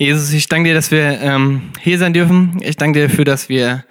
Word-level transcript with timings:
Jesus, 0.00 0.32
ich 0.32 0.48
danke 0.48 0.70
dir, 0.70 0.74
dass 0.74 0.90
wir 0.90 1.20
ähm, 1.20 1.72
hier 1.78 1.98
sein 1.98 2.14
dürfen. 2.14 2.56
Ich 2.62 2.78
danke 2.78 3.00
dir 3.00 3.08
dafür, 3.08 3.26
dass 3.26 3.50
wir 3.50 3.84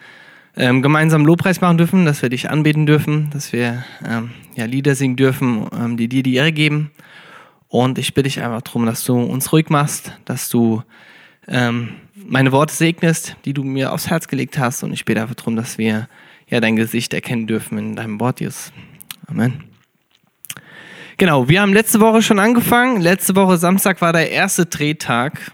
ähm, 0.57 0.81
gemeinsam 0.81 1.23
Lobpreis 1.23 1.61
machen 1.61 1.77
dürfen, 1.77 2.03
dass 2.03 2.23
wir 2.23 2.29
dich 2.29 2.49
anbeten 2.49 2.87
dürfen, 2.87 3.29
dass 3.29 3.53
wir 3.53 3.85
ähm, 4.03 4.31
ja, 4.55 4.65
Lieder 4.65 4.95
singen 4.95 5.17
dürfen, 5.17 5.67
ähm, 5.71 5.97
die 5.97 6.07
dir 6.07 6.23
die 6.23 6.33
Ehre 6.33 6.51
geben. 6.51 6.89
Und 7.67 7.99
ich 7.99 8.15
bitte 8.15 8.27
dich 8.27 8.41
einfach 8.41 8.63
darum, 8.63 8.87
dass 8.87 9.03
du 9.03 9.21
uns 9.21 9.53
ruhig 9.53 9.69
machst, 9.69 10.17
dass 10.25 10.49
du 10.49 10.81
ähm, 11.47 11.89
meine 12.15 12.51
Worte 12.51 12.73
segnest, 12.73 13.35
die 13.45 13.53
du 13.53 13.63
mir 13.63 13.93
aufs 13.93 14.09
Herz 14.09 14.27
gelegt 14.27 14.57
hast. 14.57 14.81
Und 14.81 14.93
ich 14.93 15.05
bitte 15.05 15.21
einfach 15.21 15.35
darum, 15.35 15.55
dass 15.55 15.77
wir 15.77 16.09
ja 16.47 16.59
dein 16.59 16.75
Gesicht 16.75 17.13
erkennen 17.13 17.45
dürfen 17.45 17.77
in 17.77 17.95
deinem 17.95 18.19
Wort, 18.19 18.39
Jesus. 18.39 18.71
Amen. 19.27 19.63
Genau, 21.17 21.47
wir 21.49 21.61
haben 21.61 21.71
letzte 21.71 21.99
Woche 21.99 22.23
schon 22.23 22.39
angefangen. 22.39 22.99
Letzte 22.99 23.35
Woche 23.35 23.57
Samstag 23.57 24.01
war 24.01 24.11
der 24.11 24.31
erste 24.31 24.65
Drehtag 24.65 25.51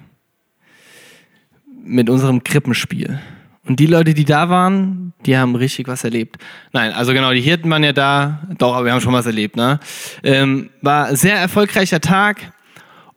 mit 1.85 2.09
unserem 2.09 2.43
Krippenspiel. 2.43 3.19
Und 3.67 3.79
die 3.79 3.87
Leute, 3.87 4.13
die 4.13 4.25
da 4.25 4.49
waren, 4.49 5.13
die 5.25 5.37
haben 5.37 5.55
richtig 5.55 5.87
was 5.87 6.03
erlebt. 6.03 6.37
Nein, 6.71 6.91
also 6.91 7.13
genau, 7.13 7.33
die 7.33 7.41
Hirten 7.41 7.69
waren 7.69 7.83
ja 7.83 7.93
da, 7.93 8.47
doch, 8.57 8.75
aber 8.75 8.85
wir 8.85 8.93
haben 8.93 9.01
schon 9.01 9.13
was 9.13 9.25
erlebt. 9.25 9.55
Ne? 9.55 9.79
Ähm, 10.23 10.69
war 10.81 11.07
ein 11.07 11.15
sehr 11.15 11.35
erfolgreicher 11.35 11.99
Tag. 11.99 12.51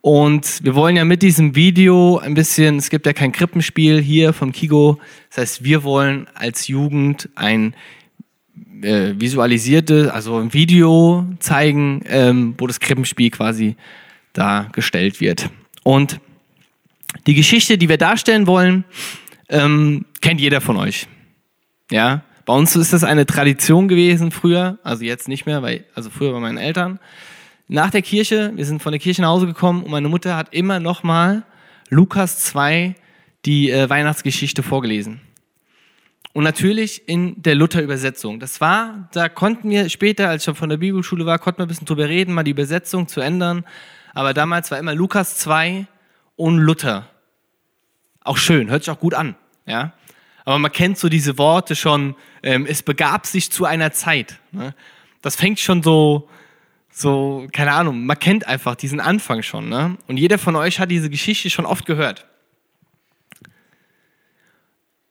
Und 0.01 0.65
wir 0.65 0.75
wollen 0.75 0.97
ja 0.97 1.05
mit 1.05 1.23
diesem 1.23 1.55
Video 1.55 2.19
ein 2.19 2.33
bisschen, 2.33 2.77
es 2.77 2.89
gibt 2.89 3.05
ja 3.05 3.13
kein 3.13 3.33
Krippenspiel 3.33 4.01
hier 4.01 4.33
vom 4.33 4.53
Kigo. 4.53 5.01
Das 5.29 5.39
heißt, 5.39 5.65
wir 5.65 5.83
wollen 5.83 6.29
als 6.35 6.69
Jugend 6.69 7.29
ein 7.35 7.75
äh, 8.81 9.15
visualisierte, 9.19 10.15
also 10.15 10.39
ein 10.39 10.55
Video 10.55 11.27
zeigen, 11.41 12.03
ähm, 12.07 12.55
wo 12.57 12.67
das 12.67 12.81
Krippenspiel 12.81 13.31
quasi 13.31 13.77
dargestellt 14.33 15.21
wird. 15.21 15.51
Und 15.83 16.21
die 17.29 17.35
Geschichte, 17.35 17.77
die 17.77 17.91
wir 17.91 17.99
darstellen 17.99 18.47
wollen, 18.47 18.85
ähm, 19.51 20.07
kennt 20.23 20.41
jeder 20.41 20.63
von 20.63 20.79
euch. 20.79 21.07
Ja, 21.91 22.23
bei 22.47 22.55
uns 22.55 22.75
ist 22.75 22.95
das 22.95 23.05
eine 23.05 23.27
Tradition 23.27 23.87
gewesen 23.87 24.31
früher, 24.31 24.79
also 24.83 25.05
jetzt 25.05 25.29
nicht 25.29 25.45
mehr, 25.45 25.61
weil, 25.61 25.85
also 25.95 26.09
früher 26.09 26.33
bei 26.33 26.41
meinen 26.41 26.57
Eltern. 26.57 26.99
Nach 27.67 27.91
der 27.91 28.01
Kirche, 28.01 28.53
wir 28.57 28.65
sind 28.65 28.83
von 28.83 28.93
der 28.93 28.99
Kirche 28.99 29.21
nach 29.21 29.29
Hause 29.29 29.47
gekommen 29.47 29.83
und 29.83 29.91
meine 29.91 30.09
Mutter 30.09 30.37
hat 30.37 30.55
immer 30.55 30.81
nochmal 30.81 31.45
Lukas 31.91 32.39
2 32.39 32.95
die 33.45 33.71
äh, 33.71 33.91
Weihnachtsgeschichte 33.91 34.63
vorgelesen. 34.63 35.21
Und 36.33 36.45
natürlich 36.45 37.07
in 37.09 37.43
der 37.43 37.57
Luther-Übersetzung. 37.57 38.41
Das 38.41 38.63
war, 38.63 39.11
da 39.13 39.29
konnten 39.29 39.69
wir 39.69 39.91
später, 39.91 40.31
als 40.31 40.49
ich 40.49 40.57
von 40.57 40.71
der 40.71 40.79
Bibelschule 40.79 41.27
war, 41.27 41.39
konnten 41.39 41.59
wir 41.59 41.67
ein 41.67 41.69
bisschen 41.69 41.87
drüber 41.87 42.09
reden, 42.09 42.33
mal 42.33 42.45
die 42.45 42.53
Übersetzung 42.53 43.07
zu 43.07 43.21
ändern. 43.21 43.67
Aber 44.15 44.33
damals 44.33 44.71
war 44.71 44.79
immer 44.79 44.95
Lukas 44.95 45.37
2 45.37 45.87
und 46.37 46.57
Luther. 46.57 47.07
Auch 48.29 48.37
schön, 48.37 48.69
hört 48.69 48.85
sich 48.85 48.91
auch 48.91 49.01
gut 49.01 49.15
an. 49.15 49.37
Ja? 49.65 49.95
Aber 50.45 50.59
man 50.59 50.71
kennt 50.71 50.99
so 50.99 51.09
diese 51.09 51.39
Worte 51.39 51.75
schon, 51.75 52.15
ähm, 52.43 52.67
es 52.67 52.83
begab 52.83 53.25
sich 53.25 53.51
zu 53.51 53.65
einer 53.65 53.91
Zeit. 53.93 54.39
Ne? 54.53 54.75
Das 55.23 55.35
fängt 55.35 55.61
schon 55.61 55.83
so, 55.83 56.29
so, 56.91 57.49
keine 57.55 57.73
Ahnung, 57.73 58.05
man 58.05 58.19
kennt 58.19 58.47
einfach 58.47 58.75
diesen 58.75 59.01
Anfang 59.01 59.43
schon. 59.43 59.71
Ne? 59.71 59.97
Und 60.09 60.19
jeder 60.19 60.37
von 60.37 60.57
euch 60.57 60.79
hat 60.79 60.91
diese 60.91 61.09
Geschichte 61.09 61.49
schon 61.49 61.65
oft 61.65 61.87
gehört. 61.87 62.27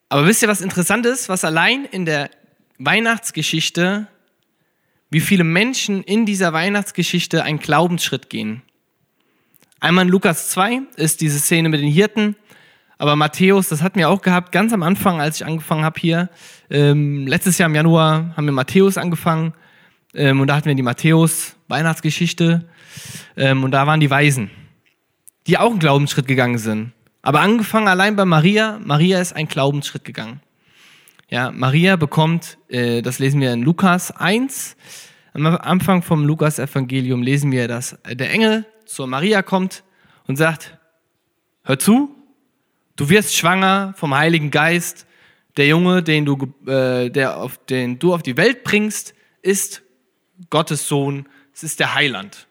Aber 0.10 0.28
wisst 0.28 0.44
ihr, 0.44 0.48
was 0.48 0.62
interessant 0.62 1.08
ist? 1.08 1.28
Was 1.28 1.44
allein 1.44 1.86
in 1.86 2.06
der 2.06 2.30
Weihnachtsgeschichte, 2.78 4.06
wie 5.10 5.22
viele 5.22 5.44
Menschen 5.44 6.04
in 6.04 6.28
dieser 6.28 6.54
Weihnachtsgeschichte 6.54 7.44
einen 7.44 7.58
Glaubensschritt 7.58 8.30
gehen. 8.30 8.62
Einmal 9.80 10.06
in 10.06 10.12
Lukas 10.12 10.50
2 10.50 10.82
ist 10.98 11.22
diese 11.22 11.40
Szene 11.40 11.70
mit 11.70 11.82
den 11.82 11.92
Hirten, 11.92 12.36
aber 12.98 13.16
Matthäus, 13.16 13.70
das 13.70 13.82
hatten 13.82 14.00
wir 14.00 14.10
auch 14.10 14.22
gehabt, 14.22 14.52
ganz 14.52 14.74
am 14.74 14.84
Anfang, 14.84 15.22
als 15.22 15.38
ich 15.38 15.46
angefangen 15.46 15.84
habe 15.84 16.00
hier. 16.00 16.30
Ähm, 16.70 17.28
letztes 17.28 17.58
Jahr 17.58 17.70
im 17.70 17.76
Januar 17.76 18.34
haben 18.36 18.46
wir 18.46 18.52
Matthäus 18.52 18.98
angefangen 18.98 19.54
ähm, 20.14 20.42
und 20.42 20.48
da 20.48 20.56
hatten 20.56 20.68
wir 20.68 20.76
die 20.76 20.84
Matthäus-Weihnachtsgeschichte 20.84 22.68
ähm, 23.36 23.64
und 23.64 23.72
da 23.72 23.86
waren 23.86 24.00
die 24.00 24.10
Weisen, 24.10 24.50
die 25.46 25.58
auch 25.58 25.70
einen 25.70 25.80
Glaubensschritt 25.80 26.28
gegangen 26.28 26.58
sind. 26.58 26.94
Aber 27.22 27.42
angefangen 27.42 27.88
allein 27.88 28.16
bei 28.16 28.26
Maria, 28.26 28.80
Maria 28.84 29.20
ist 29.20 29.34
einen 29.34 29.48
Glaubensschritt 29.48 30.04
gegangen. 30.04 30.42
Ja, 31.30 31.52
Maria 31.52 31.98
bekommt, 31.98 32.58
äh, 32.70 33.02
das 33.02 33.20
lesen 33.20 33.42
wir 33.42 33.54
in 33.54 33.62
Lukas 33.62 34.12
1, 34.12 34.76
am 35.34 35.46
Anfang 35.46 36.02
vom 36.02 36.26
Lukas-Evangelium 36.26 37.22
lesen 37.22 37.52
wir, 37.52 37.68
dass 37.68 38.00
der 38.10 38.32
Engel 38.32 38.66
zur 38.86 39.06
Maria 39.06 39.44
kommt 39.44 39.84
und 40.26 40.36
sagt, 40.36 40.80
hör 41.64 41.78
zu, 41.78 42.17
du 42.98 43.08
wirst 43.10 43.36
schwanger 43.36 43.94
vom 43.96 44.14
Heiligen 44.14 44.52
Geist, 44.52 45.08
der 45.56 45.68
Junge, 45.68 46.04
den 46.04 46.26
du, 46.26 46.54
äh, 46.68 47.10
der 47.10 47.38
auf, 47.38 47.58
den 47.66 47.98
du 47.98 48.14
auf 48.14 48.22
die 48.22 48.36
Welt 48.36 48.64
bringst, 48.64 49.14
ist 49.42 49.82
Gottes 50.50 50.88
Sohn, 50.88 51.28
es 51.54 51.64
ist 51.64 51.80
der 51.80 51.96
Heiland. 51.96 52.48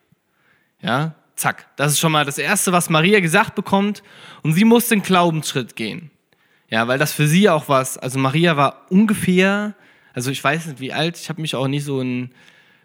Ja, 0.81 1.15
zack, 1.35 1.67
das 1.77 1.93
ist 1.93 1.99
schon 1.99 2.11
mal 2.11 2.25
das 2.25 2.37
Erste, 2.37 2.71
was 2.71 2.89
Maria 2.89 3.19
gesagt 3.19 3.55
bekommt 3.55 4.03
und 4.41 4.53
sie 4.53 4.65
musste 4.65 4.95
einen 4.95 5.03
Glaubensschritt 5.03 5.75
gehen. 5.75 6.09
Ja, 6.69 6.87
weil 6.87 6.97
das 6.97 7.13
für 7.13 7.27
sie 7.27 7.47
auch 7.49 7.69
was, 7.69 7.97
also 7.97 8.19
Maria 8.19 8.57
war 8.57 8.87
ungefähr, 8.89 9.75
also 10.13 10.31
ich 10.31 10.43
weiß 10.43 10.65
nicht 10.65 10.79
wie 10.81 10.91
alt, 10.91 11.17
ich 11.17 11.29
habe 11.29 11.41
mich 11.41 11.55
auch 11.55 11.67
nicht 11.67 11.85
so 11.85 12.01
in 12.01 12.31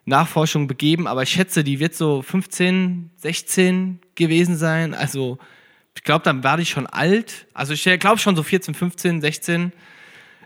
Nachforschung 0.04 0.66
begeben, 0.66 1.06
aber 1.06 1.22
ich 1.22 1.30
schätze, 1.30 1.64
die 1.64 1.80
wird 1.80 1.94
so 1.94 2.22
15, 2.22 3.10
16 3.16 4.00
gewesen 4.14 4.56
sein. 4.56 4.94
Also 4.94 5.38
ich 5.94 6.02
glaube, 6.02 6.24
dann 6.24 6.42
war 6.42 6.56
die 6.56 6.66
schon 6.66 6.86
alt. 6.86 7.46
Also 7.54 7.74
ich 7.74 7.84
glaube 8.00 8.18
schon 8.18 8.36
so 8.36 8.42
14, 8.42 8.74
15, 8.74 9.20
16. 9.20 9.72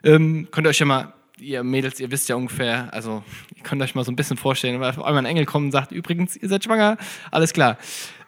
Ähm, 0.04 0.48
könnt 0.50 0.66
ihr 0.66 0.70
euch 0.70 0.78
ja 0.78 0.86
mal, 0.86 1.12
ihr 1.38 1.62
Mädels, 1.62 2.00
ihr 2.00 2.10
wisst 2.10 2.28
ja 2.28 2.36
ungefähr, 2.36 2.92
also 2.92 3.22
ihr 3.54 3.62
könnt 3.62 3.82
euch 3.82 3.94
mal 3.94 4.04
so 4.04 4.12
ein 4.12 4.16
bisschen 4.16 4.36
vorstellen, 4.36 4.80
weil 4.80 4.90
auf 4.90 5.04
einmal 5.04 5.18
ein 5.18 5.26
Engel 5.26 5.44
kommt 5.44 5.66
und 5.66 5.72
sagt, 5.72 5.92
übrigens, 5.92 6.36
ihr 6.36 6.48
seid 6.48 6.64
schwanger, 6.64 6.96
alles 7.30 7.52
klar. 7.52 7.78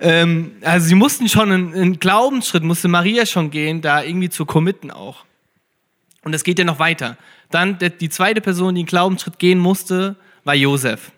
Ähm, 0.00 0.56
also 0.62 0.86
sie 0.86 0.94
mussten 0.94 1.28
schon 1.28 1.50
einen, 1.50 1.74
einen 1.74 1.98
Glaubensschritt, 1.98 2.62
musste 2.62 2.88
Maria 2.88 3.26
schon 3.26 3.50
gehen, 3.50 3.80
da 3.80 4.02
irgendwie 4.02 4.28
zu 4.28 4.44
committen 4.44 4.90
auch. 4.90 5.24
Und 6.22 6.34
es 6.34 6.44
geht 6.44 6.58
ja 6.58 6.64
noch 6.64 6.78
weiter. 6.78 7.16
Dann 7.50 7.78
die 7.78 8.08
zweite 8.10 8.40
Person, 8.40 8.74
die 8.74 8.80
einen 8.80 8.86
Glaubensschritt 8.86 9.38
gehen 9.38 9.58
musste, 9.58 10.16
war 10.44 10.54
Josef. 10.54 11.12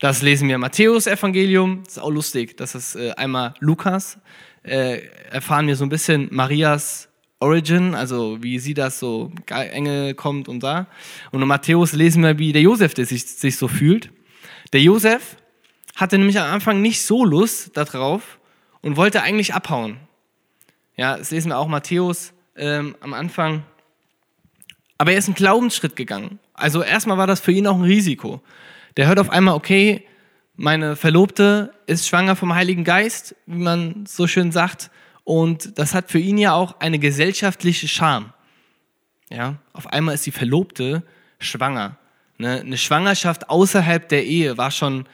Das 0.00 0.22
lesen 0.22 0.48
wir 0.48 0.56
im 0.56 0.62
Matthäus-Evangelium. 0.62 1.82
Das 1.84 1.92
ist 1.92 2.02
auch 2.02 2.10
lustig. 2.10 2.56
Das 2.56 2.74
ist 2.74 2.96
äh, 2.96 3.12
einmal 3.12 3.54
Lukas. 3.60 4.18
Äh, 4.62 5.02
erfahren 5.30 5.66
wir 5.66 5.76
so 5.76 5.84
ein 5.84 5.88
bisschen 5.88 6.28
Marias 6.30 7.08
Origin, 7.40 7.94
also 7.94 8.42
wie 8.42 8.58
sie 8.58 8.74
das 8.74 9.00
so, 9.00 9.32
Engel 9.48 10.14
kommt 10.14 10.48
und 10.48 10.62
da. 10.62 10.86
Und 11.32 11.42
in 11.42 11.48
Matthäus 11.48 11.92
lesen 11.92 12.22
wir, 12.22 12.38
wie 12.38 12.52
der 12.52 12.62
Josef 12.62 12.94
der 12.94 13.04
sich, 13.04 13.26
sich 13.26 13.56
so 13.56 13.66
fühlt. 13.66 14.10
Der 14.72 14.80
Josef 14.80 15.36
hatte 15.96 16.16
nämlich 16.18 16.38
am 16.38 16.52
Anfang 16.52 16.80
nicht 16.80 17.02
so 17.02 17.24
Lust 17.24 17.76
darauf 17.76 18.38
und 18.80 18.96
wollte 18.96 19.22
eigentlich 19.22 19.54
abhauen. 19.54 19.98
Ja, 20.96 21.16
das 21.16 21.30
lesen 21.30 21.50
wir 21.50 21.58
auch 21.58 21.68
Matthäus 21.68 22.32
ähm, 22.56 22.96
am 23.00 23.12
Anfang. 23.12 23.64
Aber 24.98 25.12
er 25.12 25.18
ist 25.18 25.26
einen 25.26 25.34
Glaubensschritt 25.34 25.96
gegangen. 25.96 26.38
Also 26.54 26.82
erstmal 26.82 27.18
war 27.18 27.26
das 27.26 27.40
für 27.40 27.52
ihn 27.52 27.66
auch 27.66 27.76
ein 27.76 27.82
Risiko. 27.82 28.40
Der 28.96 29.08
hört 29.08 29.18
auf 29.18 29.30
einmal, 29.30 29.54
okay, 29.54 30.06
meine 30.62 30.94
Verlobte 30.94 31.74
ist 31.86 32.06
schwanger 32.06 32.36
vom 32.36 32.54
Heiligen 32.54 32.84
Geist, 32.84 33.34
wie 33.46 33.58
man 33.58 34.06
so 34.06 34.28
schön 34.28 34.52
sagt. 34.52 34.92
Und 35.24 35.76
das 35.76 35.92
hat 35.92 36.08
für 36.08 36.20
ihn 36.20 36.38
ja 36.38 36.52
auch 36.52 36.78
eine 36.78 37.00
gesellschaftliche 37.00 37.88
Scham. 37.88 38.32
Ja, 39.28 39.56
auf 39.72 39.88
einmal 39.88 40.14
ist 40.14 40.24
die 40.24 40.30
Verlobte 40.30 41.02
schwanger. 41.40 41.96
Ne? 42.38 42.60
Eine 42.60 42.78
Schwangerschaft 42.78 43.50
außerhalb 43.50 44.08
der 44.08 44.24
Ehe 44.24 44.56
war 44.56 44.70
schon, 44.70 45.06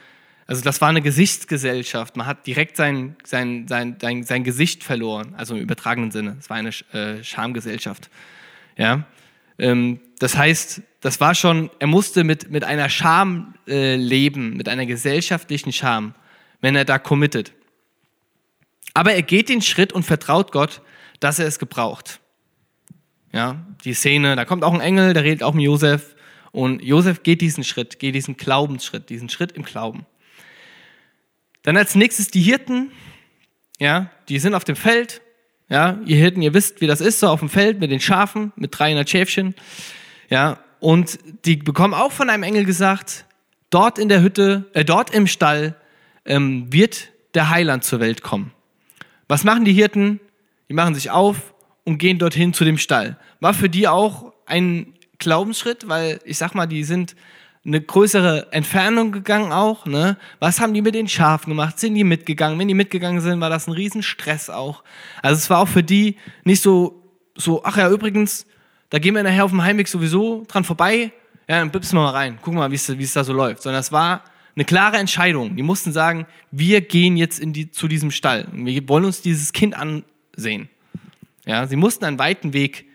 also 0.47 0.63
das 0.63 0.83
war 0.83 0.91
eine 0.91 1.01
Gesichtsgesellschaft. 1.01 2.15
Man 2.19 2.27
hat 2.27 2.47
direkt 2.47 2.77
sein, 2.77 3.17
sein, 3.25 3.67
sein, 3.69 3.97
sein, 4.03 4.25
sein 4.25 4.45
Gesicht 4.45 4.85
verloren, 4.85 5.35
also 5.39 5.55
im 5.55 5.63
übertragenen 5.63 6.11
Sinne. 6.11 6.37
Es 6.39 6.51
war 6.51 6.59
eine 6.59 6.73
äh, 6.93 7.25
Schamgesellschaft. 7.25 8.11
Ja, 8.77 9.05
ähm, 9.58 10.00
das 10.19 10.37
heißt, 10.37 10.82
das 11.00 11.20
war 11.20 11.34
schon, 11.34 11.70
er 11.78 11.87
musste 11.87 12.25
mit, 12.25 12.50
mit 12.50 12.64
einer 12.64 12.88
Scham 12.88 13.55
äh, 13.66 13.96
leben, 13.96 14.56
mit 14.56 14.69
einer 14.69 14.87
gesellschaftlichen 14.87 15.72
Scham, 15.72 16.14
wenn 16.60 16.75
er 16.75 16.84
da 16.84 16.99
committet. 16.99 17.52
Aber 18.94 19.12
er 19.12 19.22
geht 19.22 19.49
den 19.49 19.62
Schritt 19.62 19.93
und 19.93 20.05
vertraut 20.05 20.50
Gott, 20.50 20.82
dass 21.20 21.38
er 21.38 21.46
es 21.46 21.58
gebraucht. 21.58 22.20
Ja, 23.32 23.64
die 23.84 23.94
Szene, 23.94 24.37
da 24.37 24.44
kommt 24.44 24.64
auch 24.64 24.72
ein 24.72 24.81
Engel, 24.81 25.12
der 25.12 25.22
redet 25.22 25.43
auch 25.43 25.55
mit 25.55 25.64
Josef 25.64 26.16
und 26.50 26.82
Josef 26.82 27.22
geht 27.22 27.40
diesen 27.40 27.62
Schritt, 27.62 27.99
geht 27.99 28.14
diesen 28.14 28.37
Glaubensschritt, 28.37 29.10
diesen 29.10 29.28
Schritt 29.28 29.52
im 29.52 29.64
Glauben. 29.64 30.06
Dann 31.62 31.76
als 31.76 31.94
nächstes 31.94 32.31
die 32.31 32.40
Hirten, 32.40 32.90
ja, 33.78 34.10
die 34.28 34.38
sind 34.38 34.55
auf 34.55 34.64
dem 34.64 34.76
Feld, 34.76 35.20
ja, 35.69 35.99
ihr 36.06 36.17
Hirten, 36.17 36.43
ihr 36.43 36.55
wisst, 36.55 36.81
wie 36.81 36.87
das 36.87 37.00
ist, 37.00 37.20
so 37.20 37.29
auf 37.29 37.41
dem 37.41 37.49
Feld 37.49 37.81
mit 37.81 37.91
den 37.91 38.00
Schafen, 38.00 38.53
mit 38.56 38.79
300 38.79 39.09
Schäfchen. 39.09 39.55
Ja, 40.31 40.59
und 40.81 41.19
die 41.44 41.56
bekommen 41.56 41.94
auch 41.94 42.12
von 42.12 42.31
einem 42.31 42.43
Engel 42.43 42.65
gesagt, 42.65 43.26
dort 43.70 43.99
in 43.99 44.09
der 44.09 44.23
Hütte, 44.23 44.67
äh, 44.73 44.85
dort 44.85 45.15
im 45.15 45.26
Stall 45.26 45.75
ähm, 46.25 46.73
wird 46.73 47.09
der 47.35 47.50
Heiland 47.50 47.85
zur 47.85 48.00
Welt 48.00 48.23
kommen. 48.23 48.53
Was 49.29 49.44
machen 49.44 49.65
die 49.65 49.73
Hirten? 49.73 50.20
die 50.69 50.75
machen 50.75 50.94
sich 50.94 51.11
auf 51.11 51.55
und 51.85 51.99
gehen 51.99 52.19
dorthin 52.19 52.53
zu 52.53 52.65
dem 52.65 52.79
Stall. 52.79 53.17
War 53.41 53.55
für 53.55 53.69
die 53.69 53.88
auch 53.88 54.32
ein 54.47 54.94
Glaubensschritt, 55.19 55.88
weil 55.88 56.20
ich 56.25 56.38
sag 56.38 56.55
mal, 56.55 56.67
die 56.67 56.85
sind 56.85 57.17
eine 57.64 57.81
größere 57.81 58.52
Entfernung 58.52 59.12
gegangen 59.12 59.52
auch. 59.52 59.87
Ne? 59.87 60.16
Was 60.38 60.60
haben 60.60 60.75
die 60.75 60.82
mit 60.82 60.94
den 60.94 61.08
Schafen 61.08 61.50
gemacht? 61.50 61.78
Sind 61.78 61.94
die 61.94 62.05
mitgegangen? 62.05 62.58
Wenn 62.58 62.69
die 62.69 62.75
mitgegangen 62.75 63.20
sind, 63.20 63.40
war 63.40 63.50
das 63.50 63.66
ein 63.66 63.72
Riesenstress 63.72 64.50
auch. 64.50 64.82
Also 65.22 65.37
es 65.37 65.50
war 65.50 65.60
auch 65.60 65.69
für 65.69 65.82
die 65.82 66.16
nicht 66.44 66.62
so, 66.62 67.02
so 67.34 67.62
ach 67.64 67.76
ja, 67.76 67.90
übrigens, 67.90 68.46
da 68.90 68.99
gehen 68.99 69.14
wir 69.14 69.22
nachher 69.22 69.44
auf 69.44 69.50
dem 69.50 69.62
Heimweg 69.62 69.88
sowieso 69.88 70.44
dran 70.49 70.64
vorbei. 70.64 71.12
Ja, 71.49 71.58
dann 71.58 71.70
bipsen 71.70 71.99
wir 71.99 72.02
mal 72.02 72.10
rein. 72.10 72.38
Gucken 72.40 72.58
mal, 72.58 72.70
wie 72.70 72.75
es 72.75 73.12
da 73.12 73.25
so 73.25 73.32
läuft. 73.32 73.62
Sondern 73.62 73.81
es 73.81 73.93
war 73.93 74.22
eine 74.55 74.64
klare 74.64 74.96
Entscheidung. 74.96 75.56
Die 75.56 75.62
mussten 75.62 75.93
sagen, 75.93 76.26
wir 76.50 76.81
gehen 76.81 77.16
jetzt 77.16 77.38
in 77.38 77.52
die, 77.52 77.70
zu 77.70 77.87
diesem 77.88 78.10
Stall. 78.10 78.49
Wir 78.52 78.88
wollen 78.88 79.05
uns 79.05 79.22
dieses 79.22 79.52
Kind 79.52 79.75
ansehen. 79.76 80.69
Ja, 81.46 81.66
sie 81.66 81.76
mussten 81.76 82.05
einen 82.05 82.19
weiten 82.19 82.52
Weg 82.52 82.87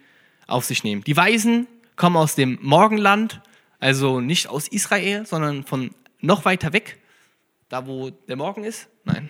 auf 0.45 0.65
sich 0.65 0.83
nehmen. 0.83 1.03
Die 1.03 1.15
Weisen 1.15 1.67
kommen 1.95 2.17
aus 2.17 2.35
dem 2.35 2.59
Morgenland, 2.61 3.41
also 3.83 4.21
nicht 4.21 4.47
aus 4.47 4.69
Israel, 4.69 5.25
sondern 5.25 5.65
von 5.65 5.91
noch 6.21 6.45
weiter 6.45 6.71
weg, 6.71 6.99
da 7.67 7.85
wo 7.85 8.11
der 8.11 8.37
Morgen 8.37 8.63
ist. 8.63 8.87
Nein, 9.03 9.29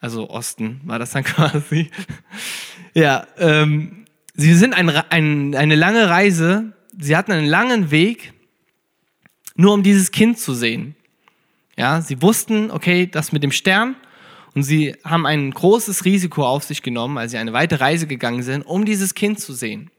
also 0.00 0.30
Osten 0.30 0.80
war 0.84 0.98
das 0.98 1.10
dann 1.10 1.24
quasi. 1.24 1.90
ja, 2.94 3.26
ähm, 3.36 4.06
sie 4.34 4.54
sind 4.54 4.72
ein, 4.72 4.88
ein, 4.88 5.54
eine 5.54 5.74
lange 5.74 6.08
Reise, 6.08 6.72
sie 6.98 7.14
hatten 7.14 7.32
einen 7.32 7.46
langen 7.46 7.90
Weg, 7.90 8.32
nur 9.54 9.74
um 9.74 9.82
dieses 9.82 10.10
Kind 10.10 10.38
zu 10.38 10.54
sehen. 10.54 10.96
Ja, 11.76 12.00
sie 12.00 12.22
wussten, 12.22 12.70
okay, 12.70 13.06
das 13.06 13.32
mit 13.32 13.42
dem 13.42 13.52
Stern 13.52 13.96
und 14.54 14.62
sie 14.62 14.96
haben 15.04 15.26
ein 15.26 15.50
großes 15.50 16.06
Risiko 16.06 16.46
auf 16.46 16.64
sich 16.64 16.80
genommen, 16.80 17.18
als 17.18 17.32
sie 17.32 17.38
eine 17.38 17.52
weite 17.52 17.80
Reise 17.80 18.06
gegangen 18.06 18.42
sind, 18.42 18.62
um 18.62 18.86
dieses 18.86 19.14
Kind 19.14 19.40
zu 19.40 19.52
sehen. 19.52 19.90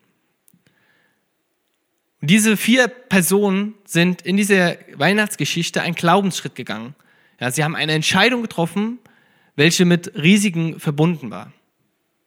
Und 2.21 2.29
diese 2.29 2.57
vier 2.57 2.87
Personen 2.87 3.75
sind 3.85 4.21
in 4.21 4.37
dieser 4.37 4.77
Weihnachtsgeschichte 4.95 5.81
einen 5.81 5.95
Glaubensschritt 5.95 6.55
gegangen. 6.55 6.95
Ja, 7.39 7.51
sie 7.51 7.63
haben 7.63 7.75
eine 7.75 7.93
Entscheidung 7.93 8.41
getroffen, 8.41 8.99
welche 9.55 9.85
mit 9.85 10.15
Risiken 10.15 10.79
verbunden 10.79 11.29
war. 11.31 11.51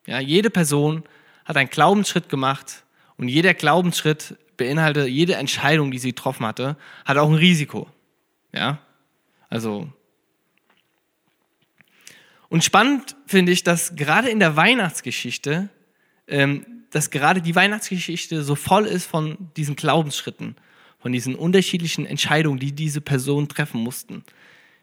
Ja, 0.07 0.21
jede 0.21 0.51
Person 0.51 1.05
hat 1.45 1.57
einen 1.57 1.71
Glaubensschritt 1.71 2.29
gemacht 2.29 2.85
und 3.17 3.29
jeder 3.29 3.55
Glaubensschritt 3.55 4.37
beinhaltet, 4.57 5.09
jede 5.09 5.35
Entscheidung, 5.35 5.91
die 5.91 5.99
sie 5.99 6.11
getroffen 6.11 6.47
hatte, 6.47 6.77
hat 7.05 7.17
auch 7.17 7.29
ein 7.29 7.35
Risiko. 7.35 7.89
Ja, 8.53 8.79
also. 9.49 9.91
Und 12.49 12.65
spannend 12.65 13.17
finde 13.27 13.53
ich, 13.53 13.63
dass 13.63 13.97
gerade 13.97 14.29
in 14.31 14.41
der 14.41 14.57
Weihnachtsgeschichte 14.57 15.69
ähm, 16.27 16.78
dass 16.91 17.11
gerade 17.11 17.43
die 17.43 17.55
Weihnachtsgeschichte 17.55 18.43
so 18.43 18.55
voll 18.55 18.87
ist 18.87 19.07
von 19.07 19.37
diesen 19.57 19.77
Glaubensschritten, 19.77 20.57
von 20.99 21.13
diesen 21.13 21.35
unterschiedlichen 21.35 22.07
Entscheidungen, 22.07 22.59
die 22.59 22.73
diese 22.73 23.01
Personen 23.01 23.49
treffen 23.49 23.81
mussten. 23.81 24.25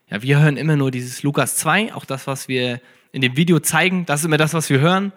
Ja, 0.09 0.21
wir 0.21 0.39
hören 0.39 0.57
immer 0.57 0.75
nur 0.75 0.91
dieses 0.91 1.23
Lukas 1.23 1.55
2, 1.57 1.93
auch 1.95 2.05
das, 2.05 2.27
was 2.27 2.47
wir 2.47 2.79
in 3.11 3.21
dem 3.21 3.35
Video 3.37 3.59
zeigen, 3.59 4.05
das 4.05 4.21
ist 4.21 4.25
immer 4.25 4.37
das, 4.37 4.53
was 4.53 4.69
wir 4.69 4.79
hören. 4.79 5.13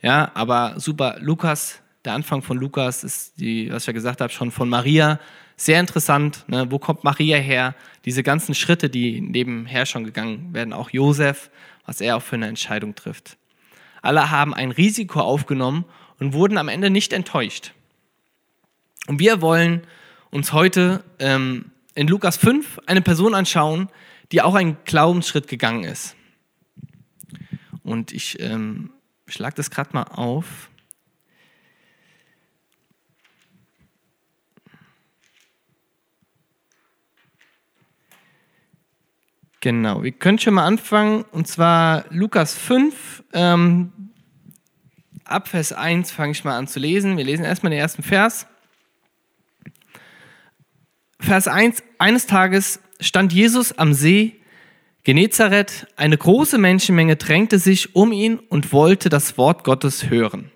Ja, 0.00 0.32
aber 0.34 0.74
super, 0.78 1.16
Lukas, 1.20 1.80
der 2.04 2.14
Anfang 2.14 2.42
von 2.42 2.56
Lukas 2.56 3.04
ist, 3.04 3.38
die, 3.38 3.70
was 3.70 3.84
ich 3.84 3.86
ja 3.86 3.92
gesagt 3.92 4.20
habe, 4.20 4.32
schon 4.32 4.50
von 4.50 4.68
Maria. 4.68 5.20
Sehr 5.56 5.78
interessant, 5.78 6.44
ne? 6.48 6.66
wo 6.70 6.80
kommt 6.80 7.04
Maria 7.04 7.36
her? 7.36 7.76
Diese 8.04 8.24
ganzen 8.24 8.54
Schritte, 8.54 8.90
die 8.90 9.20
nebenher 9.20 9.86
schon 9.86 10.02
gegangen 10.02 10.52
werden, 10.52 10.72
auch 10.72 10.90
Josef, 10.90 11.50
was 11.86 12.00
er 12.00 12.16
auch 12.16 12.22
für 12.22 12.34
eine 12.34 12.48
Entscheidung 12.48 12.96
trifft. 12.96 13.36
Alle 14.00 14.30
haben 14.30 14.54
ein 14.54 14.72
Risiko 14.72 15.20
aufgenommen 15.20 15.84
und 16.22 16.34
wurden 16.34 16.56
am 16.56 16.68
Ende 16.68 16.88
nicht 16.88 17.12
enttäuscht. 17.12 17.72
Und 19.08 19.18
wir 19.18 19.40
wollen 19.40 19.84
uns 20.30 20.52
heute 20.52 21.02
ähm, 21.18 21.72
in 21.94 22.06
Lukas 22.06 22.36
5 22.36 22.78
eine 22.86 23.02
Person 23.02 23.34
anschauen, 23.34 23.88
die 24.30 24.40
auch 24.40 24.54
einen 24.54 24.76
Glaubensschritt 24.84 25.48
gegangen 25.48 25.82
ist. 25.82 26.14
Und 27.82 28.12
ich 28.12 28.40
ähm, 28.40 28.92
schlage 29.26 29.56
das 29.56 29.70
gerade 29.70 29.90
mal 29.92 30.04
auf. 30.04 30.70
Genau, 39.60 40.04
wir 40.04 40.12
können 40.12 40.38
schon 40.38 40.54
mal 40.54 40.66
anfangen. 40.66 41.24
Und 41.32 41.48
zwar 41.48 42.04
Lukas 42.10 42.54
5, 42.54 43.24
ähm, 43.32 43.92
ab 45.24 45.48
Vers 45.48 45.72
1 45.72 46.10
fange 46.10 46.32
ich 46.32 46.44
mal 46.44 46.56
an 46.56 46.66
zu 46.66 46.80
lesen. 46.80 47.16
Wir 47.16 47.24
lesen 47.24 47.44
erstmal 47.44 47.70
den 47.70 47.80
ersten 47.80 48.02
Vers. 48.02 48.46
Vers 51.20 51.48
1. 51.48 51.82
Eines 51.98 52.26
Tages 52.26 52.80
stand 53.00 53.32
Jesus 53.32 53.76
am 53.78 53.94
See 53.94 54.40
Genezareth. 55.04 55.86
Eine 55.96 56.16
große 56.16 56.58
Menschenmenge 56.58 57.16
drängte 57.16 57.58
sich 57.58 57.94
um 57.94 58.12
ihn 58.12 58.38
und 58.38 58.72
wollte 58.72 59.08
das 59.08 59.36
Wort 59.38 59.64
Gottes 59.64 60.10
hören. 60.10 60.50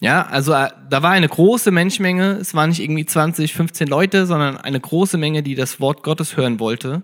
Ja, 0.00 0.26
also 0.26 0.52
äh, 0.52 0.68
da 0.88 1.02
war 1.02 1.10
eine 1.10 1.28
große 1.28 1.70
Menschenmenge. 1.70 2.38
Es 2.40 2.54
waren 2.54 2.70
nicht 2.70 2.80
irgendwie 2.80 3.04
20, 3.04 3.52
15 3.52 3.88
Leute, 3.88 4.26
sondern 4.26 4.56
eine 4.56 4.78
große 4.78 5.18
Menge, 5.18 5.42
die 5.42 5.56
das 5.56 5.80
Wort 5.80 6.02
Gottes 6.02 6.36
hören 6.36 6.60
wollte. 6.60 7.02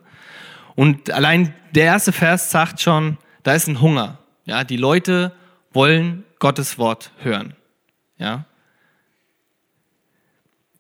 Und 0.77 1.11
allein 1.11 1.55
der 1.73 1.85
erste 1.85 2.13
Vers 2.13 2.51
sagt 2.51 2.81
schon, 2.81 3.19
da 3.45 3.55
ist 3.55 3.69
ein 3.69 3.81
Hunger. 3.81 4.19
Ja, 4.47 4.65
die 4.65 4.77
Leute 4.77 5.33
wollen 5.73 6.25
Gottes 6.41 6.79
Wort 6.79 7.13
hören. 7.19 7.55
Ja. 8.19 8.47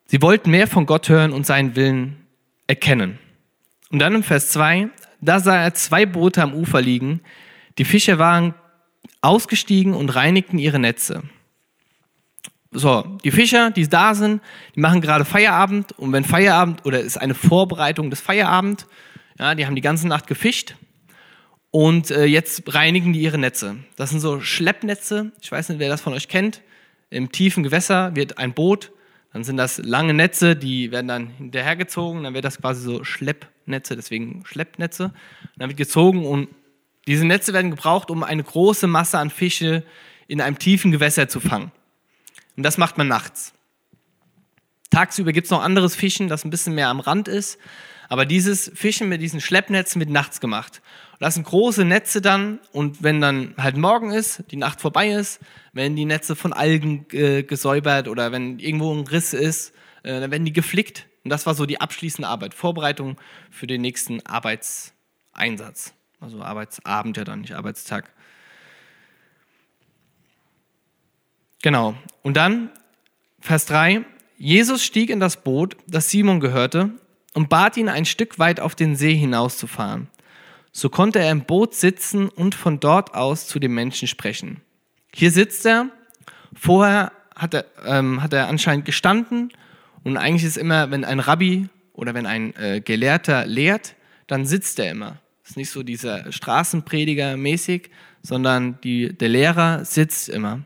Sie 0.07 0.21
wollten 0.21 0.51
mehr 0.51 0.67
von 0.67 0.87
Gott 0.87 1.09
hören 1.09 1.33
und 1.33 1.47
seinen 1.47 1.77
Willen 1.77 2.27
erkennen. 2.67 3.19
Und 3.91 4.01
dann 4.01 4.15
im 4.15 4.23
Vers 4.23 4.51
2, 4.51 4.89
da 5.21 5.41
sah 5.41 5.57
er 5.57 5.75
zwei 5.75 6.07
Boote 6.07 6.43
am 6.43 6.55
Ufer 6.55 6.81
liegen. 6.81 7.21
Die 7.79 7.85
Fischer 7.85 8.19
waren 8.19 8.55
ausgestiegen 9.21 9.95
und 9.95 10.15
reinigten 10.15 10.59
ihre 10.59 10.79
Netze. 10.79 11.23
So, 12.71 13.03
die 13.25 13.31
Fischer, 13.31 13.71
die 13.71 13.89
da 13.89 14.15
sind, 14.15 14.43
die 14.75 14.81
machen 14.81 15.01
gerade 15.01 15.25
Feierabend 15.25 15.93
und 15.93 16.13
wenn 16.13 16.25
Feierabend 16.25 16.85
oder 16.85 17.01
ist 17.01 17.19
eine 17.19 17.35
Vorbereitung 17.35 18.11
des 18.11 18.21
Feierabend, 18.21 18.87
ja, 19.39 19.55
die 19.55 19.65
haben 19.67 19.77
die 19.77 19.81
ganze 19.81 20.09
Nacht 20.09 20.27
gefischt 20.27 20.75
und 21.75 22.13
äh, 22.13 22.25
jetzt 22.27 22.73
reinigen 22.73 23.13
die 23.13 23.21
ihre 23.21 23.37
Netze. 23.37 23.75
Das 23.97 24.11
sind 24.11 24.21
so 24.21 24.41
Schleppnetze. 24.41 25.33
Ich 25.43 25.51
weiß 25.51 25.71
nicht, 25.71 25.81
wer 25.81 25.89
das 25.89 26.03
von 26.03 26.13
euch 26.13 26.29
kennt. 26.29 26.63
Im 27.11 27.33
tiefen 27.33 27.65
Gewässer 27.65 28.15
wird 28.15 28.39
ein 28.39 28.55
Boot. 28.55 28.93
Dann 29.33 29.43
sind 29.43 29.57
das 29.57 29.79
lange 29.79 30.15
Netze, 30.15 30.55
die 30.55 30.93
werden 30.93 31.09
dann 31.09 31.27
hinterhergezogen. 31.31 32.23
Dann 32.23 32.33
wird 32.33 32.45
das 32.45 32.61
quasi 32.61 32.81
so 32.81 33.03
Schleppnetze, 33.03 33.97
deswegen 33.97 34.45
Schleppnetze. 34.47 35.13
dann 35.57 35.69
wird 35.69 35.77
gezogen 35.77 36.25
und 36.25 36.49
diese 37.09 37.27
Netze 37.27 37.53
werden 37.53 37.73
gebraucht, 37.73 38.09
um 38.09 38.23
eine 38.23 38.45
große 38.45 38.87
Masse 38.87 39.19
an 39.19 39.31
Fische 39.31 39.83
in 40.29 40.41
einem 40.41 40.61
tiefen 40.61 40.93
Gewässer 40.93 41.27
zu 41.27 41.41
fangen. 41.41 41.73
Und 42.57 42.63
das 42.63 42.79
macht 42.79 42.99
man 42.99 43.09
nachts. 43.09 43.53
Tagsüber 44.91 45.33
gibt 45.33 45.47
es 45.47 45.51
noch 45.51 45.65
anderes 45.65 45.97
Fischen, 45.97 46.29
das 46.29 46.45
ein 46.45 46.51
bisschen 46.51 46.77
mehr 46.77 46.87
am 46.89 47.01
Rand 47.01 47.27
ist. 47.27 47.59
Aber 48.09 48.27
dieses 48.27 48.71
Fischen 48.75 49.09
mit 49.09 49.23
diesen 49.23 49.41
Schleppnetzen 49.41 50.01
wird 50.01 50.11
nachts 50.11 50.41
gemacht. 50.41 50.83
Das 51.21 51.35
sind 51.35 51.45
große 51.45 51.85
Netze 51.85 52.21
dann 52.21 52.59
und 52.73 53.03
wenn 53.03 53.21
dann 53.21 53.55
halt 53.57 53.77
morgen 53.77 54.11
ist, 54.11 54.43
die 54.51 54.57
Nacht 54.57 54.81
vorbei 54.81 55.11
ist, 55.11 55.41
wenn 55.73 55.97
die 55.97 56.05
Netze 56.05 56.37
von 56.37 56.53
Algen 56.53 57.07
äh, 57.13 57.43
gesäubert 57.43 58.09
oder 58.09 58.33
wenn 58.33 58.59
irgendwo 58.59 58.93
ein 58.93 59.07
Riss 59.07 59.33
ist, 59.33 59.73
äh, 60.03 60.21
dann 60.21 60.31
werden 60.31 60.45
die 60.45 60.53
geflickt. 60.53 61.07
Und 61.25 61.31
das 61.31 61.47
war 61.47 61.55
so 61.55 61.67
die 61.67 61.81
abschließende 61.81 62.29
Arbeit, 62.29 62.53
Vorbereitung 62.53 63.17
für 63.51 63.67
den 63.67 63.81
nächsten 63.81 64.25
Arbeitseinsatz. 64.27 65.95
Also 66.21 66.43
Arbeitsabend 66.43 67.17
ja 67.17 67.25
dann, 67.25 67.41
nicht 67.41 67.55
Arbeitstag. 67.55 68.11
Genau. 71.63 71.95
Und 72.23 72.37
dann 72.37 72.71
Vers 73.41 73.65
3. 73.67 74.05
Jesus 74.37 74.85
stieg 74.85 75.11
in 75.11 75.21
das 75.21 75.43
Boot, 75.43 75.77
das 75.87 76.11
Simon 76.11 76.41
gehörte, 76.41 76.91
und 77.35 77.49
bat 77.49 77.77
ihn, 77.77 77.89
ein 77.89 78.07
Stück 78.07 78.39
weit 78.39 78.61
auf 78.61 78.75
den 78.75 78.97
See 78.97 79.15
hinauszufahren. 79.15 80.09
So 80.73 80.89
konnte 80.89 81.19
er 81.19 81.31
im 81.31 81.43
Boot 81.43 81.75
sitzen 81.75 82.29
und 82.29 82.55
von 82.55 82.81
dort 82.81 83.15
aus 83.15 83.47
zu 83.47 83.59
den 83.59 83.75
Menschen 83.75 84.09
sprechen. 84.09 84.61
Hier 85.13 85.31
sitzt 85.31 85.67
er. 85.67 85.91
Vorher 86.55 87.13
hat 87.37 87.55
er, 87.55 87.67
ähm, 87.85 88.23
hat 88.23 88.33
er 88.33 88.49
anscheinend 88.49 88.85
gestanden. 88.85 89.53
Und 90.03 90.17
eigentlich 90.17 90.45
ist 90.45 90.57
immer, 90.57 90.91
wenn 90.91 91.05
ein 91.05 91.21
Rabbi 91.21 91.69
oder 91.93 92.15
wenn 92.15 92.27
ein 92.27 92.55
äh, 92.57 92.81
Gelehrter 92.81 93.47
lehrt, 93.47 93.95
dann 94.27 94.47
sitzt 94.47 94.79
er 94.79 94.91
immer. 94.91 95.19
Ist 95.45 95.57
nicht 95.57 95.71
so 95.71 95.83
dieser 95.83 96.33
Straßenprediger 96.33 97.37
mäßig, 97.37 97.91
sondern 98.23 98.81
die, 98.83 99.13
der 99.13 99.29
Lehrer 99.29 99.85
sitzt 99.85 100.29
immer. 100.29 100.63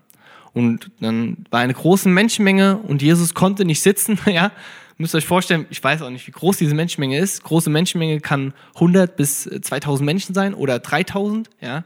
Und 0.52 0.90
dann 1.00 1.44
war 1.50 1.60
eine 1.60 1.74
große 1.74 2.08
Menschenmenge 2.08 2.78
und 2.78 3.02
Jesus 3.02 3.34
konnte 3.34 3.64
nicht 3.64 3.82
sitzen, 3.82 4.18
ja, 4.26 4.52
müsst 4.98 5.14
euch 5.14 5.26
vorstellen, 5.26 5.66
ich 5.70 5.82
weiß 5.82 6.02
auch 6.02 6.10
nicht, 6.10 6.26
wie 6.26 6.32
groß 6.32 6.58
diese 6.58 6.74
Menschenmenge 6.74 7.18
ist. 7.18 7.44
Große 7.44 7.70
Menschenmenge 7.70 8.20
kann 8.20 8.52
100 8.74 9.16
bis 9.16 9.44
2000 9.44 10.04
Menschen 10.04 10.34
sein 10.34 10.54
oder 10.54 10.80
3000. 10.80 11.48
Ja. 11.60 11.84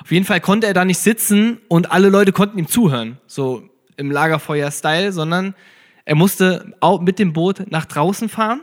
Auf 0.00 0.12
jeden 0.12 0.24
Fall 0.24 0.40
konnte 0.40 0.68
er 0.68 0.74
da 0.74 0.84
nicht 0.84 0.98
sitzen 0.98 1.58
und 1.68 1.90
alle 1.90 2.08
Leute 2.08 2.32
konnten 2.32 2.58
ihm 2.58 2.68
zuhören, 2.68 3.18
so 3.26 3.68
im 3.96 4.10
Lagerfeuer-Style, 4.10 5.12
sondern 5.12 5.54
er 6.04 6.14
musste 6.14 6.74
auch 6.80 7.00
mit 7.00 7.18
dem 7.18 7.32
Boot 7.32 7.70
nach 7.70 7.84
draußen 7.84 8.28
fahren 8.28 8.60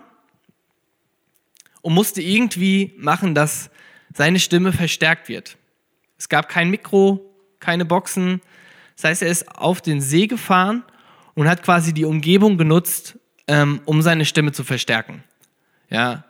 und 1.82 1.94
musste 1.94 2.22
irgendwie 2.22 2.94
machen, 2.98 3.36
dass 3.36 3.70
seine 4.14 4.40
Stimme 4.40 4.72
verstärkt 4.72 5.30
wird. 5.30 5.58
Es 6.18 6.30
gab 6.30 6.50
kein 6.50 6.70
Mikro, 6.70 7.22
keine 7.60 7.86
Boxen. 7.86 8.42
Das 8.96 9.06
heißt, 9.06 9.22
er 9.22 9.30
ist 9.30 9.50
auf 9.56 9.82
den 9.82 10.02
See 10.02 10.28
gefahren 10.28 10.84
und 11.36 11.48
hat 11.48 11.64
quasi 11.64 11.94
die 11.94 12.06
Umgebung 12.06 12.58
genutzt, 12.58 13.19
ähm, 13.50 13.82
um 13.86 14.02
seine 14.04 14.26
Stimme 14.26 14.52
zu 14.52 14.64
verstärken. 14.64 15.24
Ja, 15.90 16.24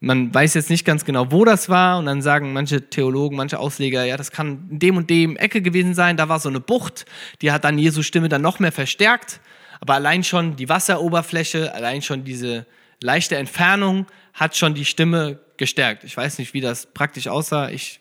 man 0.00 0.34
weiß 0.34 0.54
jetzt 0.54 0.70
nicht 0.70 0.84
ganz 0.84 1.04
genau, 1.04 1.30
wo 1.30 1.44
das 1.44 1.68
war, 1.68 1.98
und 1.98 2.06
dann 2.06 2.20
sagen 2.20 2.52
manche 2.52 2.90
Theologen, 2.90 3.36
manche 3.36 3.58
Ausleger, 3.58 4.04
ja, 4.04 4.16
das 4.16 4.32
kann 4.32 4.68
in 4.70 4.78
dem 4.80 4.96
und 4.96 5.08
dem 5.08 5.36
Ecke 5.36 5.62
gewesen 5.62 5.94
sein, 5.94 6.16
da 6.16 6.28
war 6.28 6.40
so 6.40 6.48
eine 6.48 6.60
Bucht, 6.60 7.06
die 7.40 7.52
hat 7.52 7.64
dann 7.64 7.78
Jesu 7.78 8.02
Stimme 8.02 8.28
dann 8.28 8.42
noch 8.42 8.58
mehr 8.58 8.72
verstärkt, 8.72 9.40
aber 9.80 9.94
allein 9.94 10.24
schon 10.24 10.56
die 10.56 10.68
Wasseroberfläche, 10.68 11.72
allein 11.74 12.02
schon 12.02 12.24
diese 12.24 12.66
leichte 13.00 13.36
Entfernung 13.36 14.06
hat 14.34 14.56
schon 14.56 14.74
die 14.74 14.84
Stimme 14.84 15.38
gestärkt. 15.56 16.02
Ich 16.02 16.16
weiß 16.16 16.38
nicht, 16.38 16.54
wie 16.54 16.60
das 16.60 16.86
praktisch 16.86 17.28
aussah. 17.28 17.70
Ich, 17.70 18.00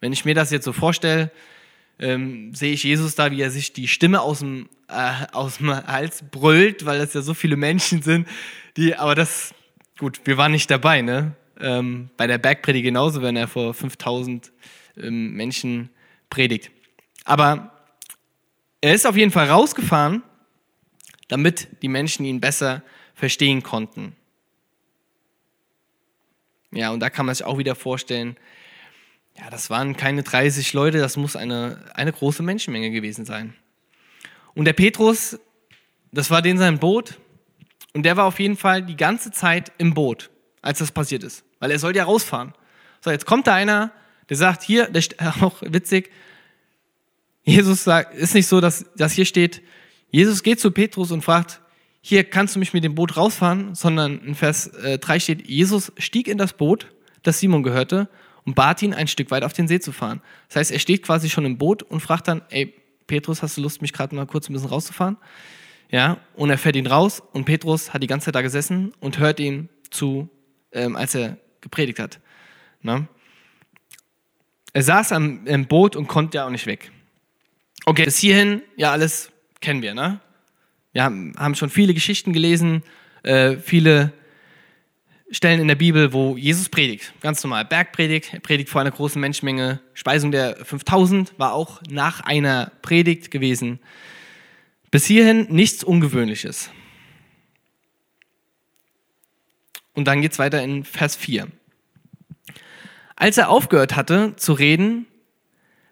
wenn 0.00 0.12
ich 0.12 0.26
mir 0.26 0.34
das 0.34 0.50
jetzt 0.50 0.66
so 0.66 0.72
vorstelle, 0.72 1.30
ähm, 1.98 2.54
sehe 2.54 2.72
ich 2.72 2.84
Jesus 2.84 3.14
da, 3.14 3.30
wie 3.30 3.40
er 3.40 3.50
sich 3.50 3.72
die 3.72 3.88
Stimme 3.88 4.20
aus 4.20 4.40
dem, 4.40 4.68
äh, 4.88 5.26
aus 5.32 5.58
dem 5.58 5.74
Hals 5.74 6.24
brüllt, 6.30 6.84
weil 6.84 6.98
das 6.98 7.14
ja 7.14 7.22
so 7.22 7.34
viele 7.34 7.56
Menschen 7.56 8.02
sind, 8.02 8.28
die, 8.76 8.96
aber 8.96 9.14
das, 9.14 9.54
gut, 9.98 10.20
wir 10.24 10.36
waren 10.36 10.52
nicht 10.52 10.70
dabei, 10.70 11.02
ne? 11.02 11.34
Ähm, 11.60 12.10
bei 12.16 12.26
der 12.26 12.38
Bergpredigt 12.38 12.84
genauso, 12.84 13.22
wenn 13.22 13.36
er 13.36 13.46
vor 13.46 13.72
5000 13.72 14.50
ähm, 14.96 15.32
Menschen 15.34 15.90
predigt. 16.28 16.70
Aber 17.24 17.72
er 18.80 18.94
ist 18.94 19.06
auf 19.06 19.16
jeden 19.16 19.30
Fall 19.30 19.48
rausgefahren, 19.48 20.22
damit 21.28 21.68
die 21.82 21.88
Menschen 21.88 22.24
ihn 22.24 22.40
besser 22.40 22.82
verstehen 23.14 23.62
konnten. 23.62 24.16
Ja, 26.72 26.90
und 26.90 27.00
da 27.00 27.10
kann 27.10 27.26
man 27.26 27.34
sich 27.34 27.44
auch 27.44 27.58
wieder 27.58 27.74
vorstellen, 27.74 28.36
ja, 29.38 29.50
das 29.50 29.70
waren 29.70 29.96
keine 29.96 30.22
30 30.22 30.72
Leute, 30.72 30.98
das 30.98 31.16
muss 31.16 31.36
eine, 31.36 31.78
eine 31.94 32.12
große 32.12 32.42
Menschenmenge 32.42 32.90
gewesen 32.90 33.24
sein. 33.24 33.54
Und 34.54 34.66
der 34.66 34.74
Petrus, 34.74 35.38
das 36.12 36.30
war 36.30 36.42
den 36.42 36.58
sein 36.58 36.78
Boot, 36.78 37.18
und 37.94 38.04
der 38.04 38.16
war 38.16 38.24
auf 38.24 38.40
jeden 38.40 38.56
Fall 38.56 38.82
die 38.82 38.96
ganze 38.96 39.30
Zeit 39.30 39.72
im 39.78 39.94
Boot, 39.94 40.30
als 40.62 40.78
das 40.78 40.92
passiert 40.92 41.22
ist, 41.24 41.44
weil 41.58 41.70
er 41.70 41.78
sollte 41.78 41.98
ja 41.98 42.04
rausfahren. 42.04 42.54
So, 43.00 43.10
jetzt 43.10 43.26
kommt 43.26 43.46
da 43.46 43.54
einer, 43.54 43.92
der 44.28 44.36
sagt, 44.36 44.62
hier, 44.62 44.86
der 44.88 45.02
auch 45.42 45.60
witzig, 45.62 46.10
Jesus 47.44 47.84
sagt, 47.84 48.14
ist 48.14 48.34
nicht 48.34 48.46
so, 48.46 48.60
dass, 48.60 48.86
dass 48.96 49.12
hier 49.12 49.24
steht, 49.24 49.62
Jesus 50.10 50.42
geht 50.42 50.60
zu 50.60 50.70
Petrus 50.70 51.10
und 51.10 51.22
fragt, 51.22 51.60
hier 52.00 52.24
kannst 52.24 52.54
du 52.54 52.58
mich 52.58 52.72
mit 52.72 52.84
dem 52.84 52.94
Boot 52.94 53.16
rausfahren, 53.16 53.74
sondern 53.74 54.20
in 54.20 54.34
Vers 54.34 54.68
äh, 54.68 54.98
3 54.98 55.20
steht, 55.20 55.48
Jesus 55.48 55.92
stieg 55.98 56.28
in 56.28 56.38
das 56.38 56.52
Boot, 56.52 56.88
das 57.22 57.38
Simon 57.38 57.62
gehörte, 57.62 58.08
und 58.44 58.54
bat 58.54 58.82
ihn, 58.82 58.94
ein 58.94 59.08
Stück 59.08 59.30
weit 59.30 59.44
auf 59.44 59.52
den 59.52 59.68
See 59.68 59.80
zu 59.80 59.92
fahren. 59.92 60.20
Das 60.48 60.56
heißt, 60.56 60.70
er 60.72 60.78
steht 60.78 61.02
quasi 61.02 61.30
schon 61.30 61.44
im 61.44 61.58
Boot 61.58 61.82
und 61.82 62.00
fragt 62.00 62.28
dann, 62.28 62.42
ey, 62.50 62.74
Petrus, 63.06 63.42
hast 63.42 63.56
du 63.56 63.60
Lust, 63.60 63.82
mich 63.82 63.92
gerade 63.92 64.14
mal 64.14 64.26
kurz 64.26 64.48
ein 64.48 64.52
bisschen 64.52 64.68
rauszufahren? 64.68 65.16
Ja, 65.90 66.18
und 66.34 66.48
er 66.50 66.58
fährt 66.58 66.76
ihn 66.76 66.86
raus 66.86 67.22
und 67.32 67.44
Petrus 67.44 67.92
hat 67.92 68.02
die 68.02 68.06
ganze 68.06 68.26
Zeit 68.26 68.34
da 68.34 68.42
gesessen 68.42 68.92
und 69.00 69.18
hört 69.18 69.38
ihm 69.40 69.68
zu, 69.90 70.30
ähm, 70.72 70.96
als 70.96 71.14
er 71.14 71.36
gepredigt 71.60 71.98
hat. 71.98 72.20
Na? 72.80 73.06
Er 74.72 74.82
saß 74.82 75.12
am, 75.12 75.46
im 75.46 75.66
Boot 75.66 75.96
und 75.96 76.08
konnte 76.08 76.38
ja 76.38 76.46
auch 76.46 76.50
nicht 76.50 76.66
weg. 76.66 76.90
Okay, 77.84 78.04
bis 78.04 78.18
hierhin, 78.18 78.62
ja, 78.76 78.92
alles 78.92 79.30
kennen 79.60 79.82
wir, 79.82 79.92
ne? 79.94 80.20
Wir 80.92 81.04
haben, 81.04 81.34
haben 81.36 81.54
schon 81.54 81.70
viele 81.70 81.94
Geschichten 81.94 82.32
gelesen, 82.32 82.82
äh, 83.22 83.56
viele 83.56 84.12
Stellen 85.32 85.60
in 85.60 85.68
der 85.68 85.76
Bibel, 85.76 86.12
wo 86.12 86.36
Jesus 86.36 86.68
predigt. 86.68 87.14
Ganz 87.22 87.42
normal. 87.42 87.64
Bergpredigt, 87.64 88.34
er 88.34 88.40
predigt 88.40 88.68
vor 88.68 88.82
einer 88.82 88.90
großen 88.90 89.18
Menschenmenge. 89.18 89.80
Speisung 89.94 90.30
der 90.30 90.56
5000 90.62 91.38
war 91.38 91.54
auch 91.54 91.80
nach 91.88 92.20
einer 92.20 92.70
Predigt 92.82 93.30
gewesen. 93.30 93.80
Bis 94.90 95.06
hierhin 95.06 95.46
nichts 95.48 95.84
Ungewöhnliches. 95.84 96.70
Und 99.94 100.06
dann 100.06 100.20
geht 100.20 100.32
es 100.32 100.38
weiter 100.38 100.62
in 100.62 100.84
Vers 100.84 101.16
4. 101.16 101.48
Als 103.16 103.38
er 103.38 103.48
aufgehört 103.48 103.96
hatte 103.96 104.36
zu 104.36 104.52
reden, 104.52 105.06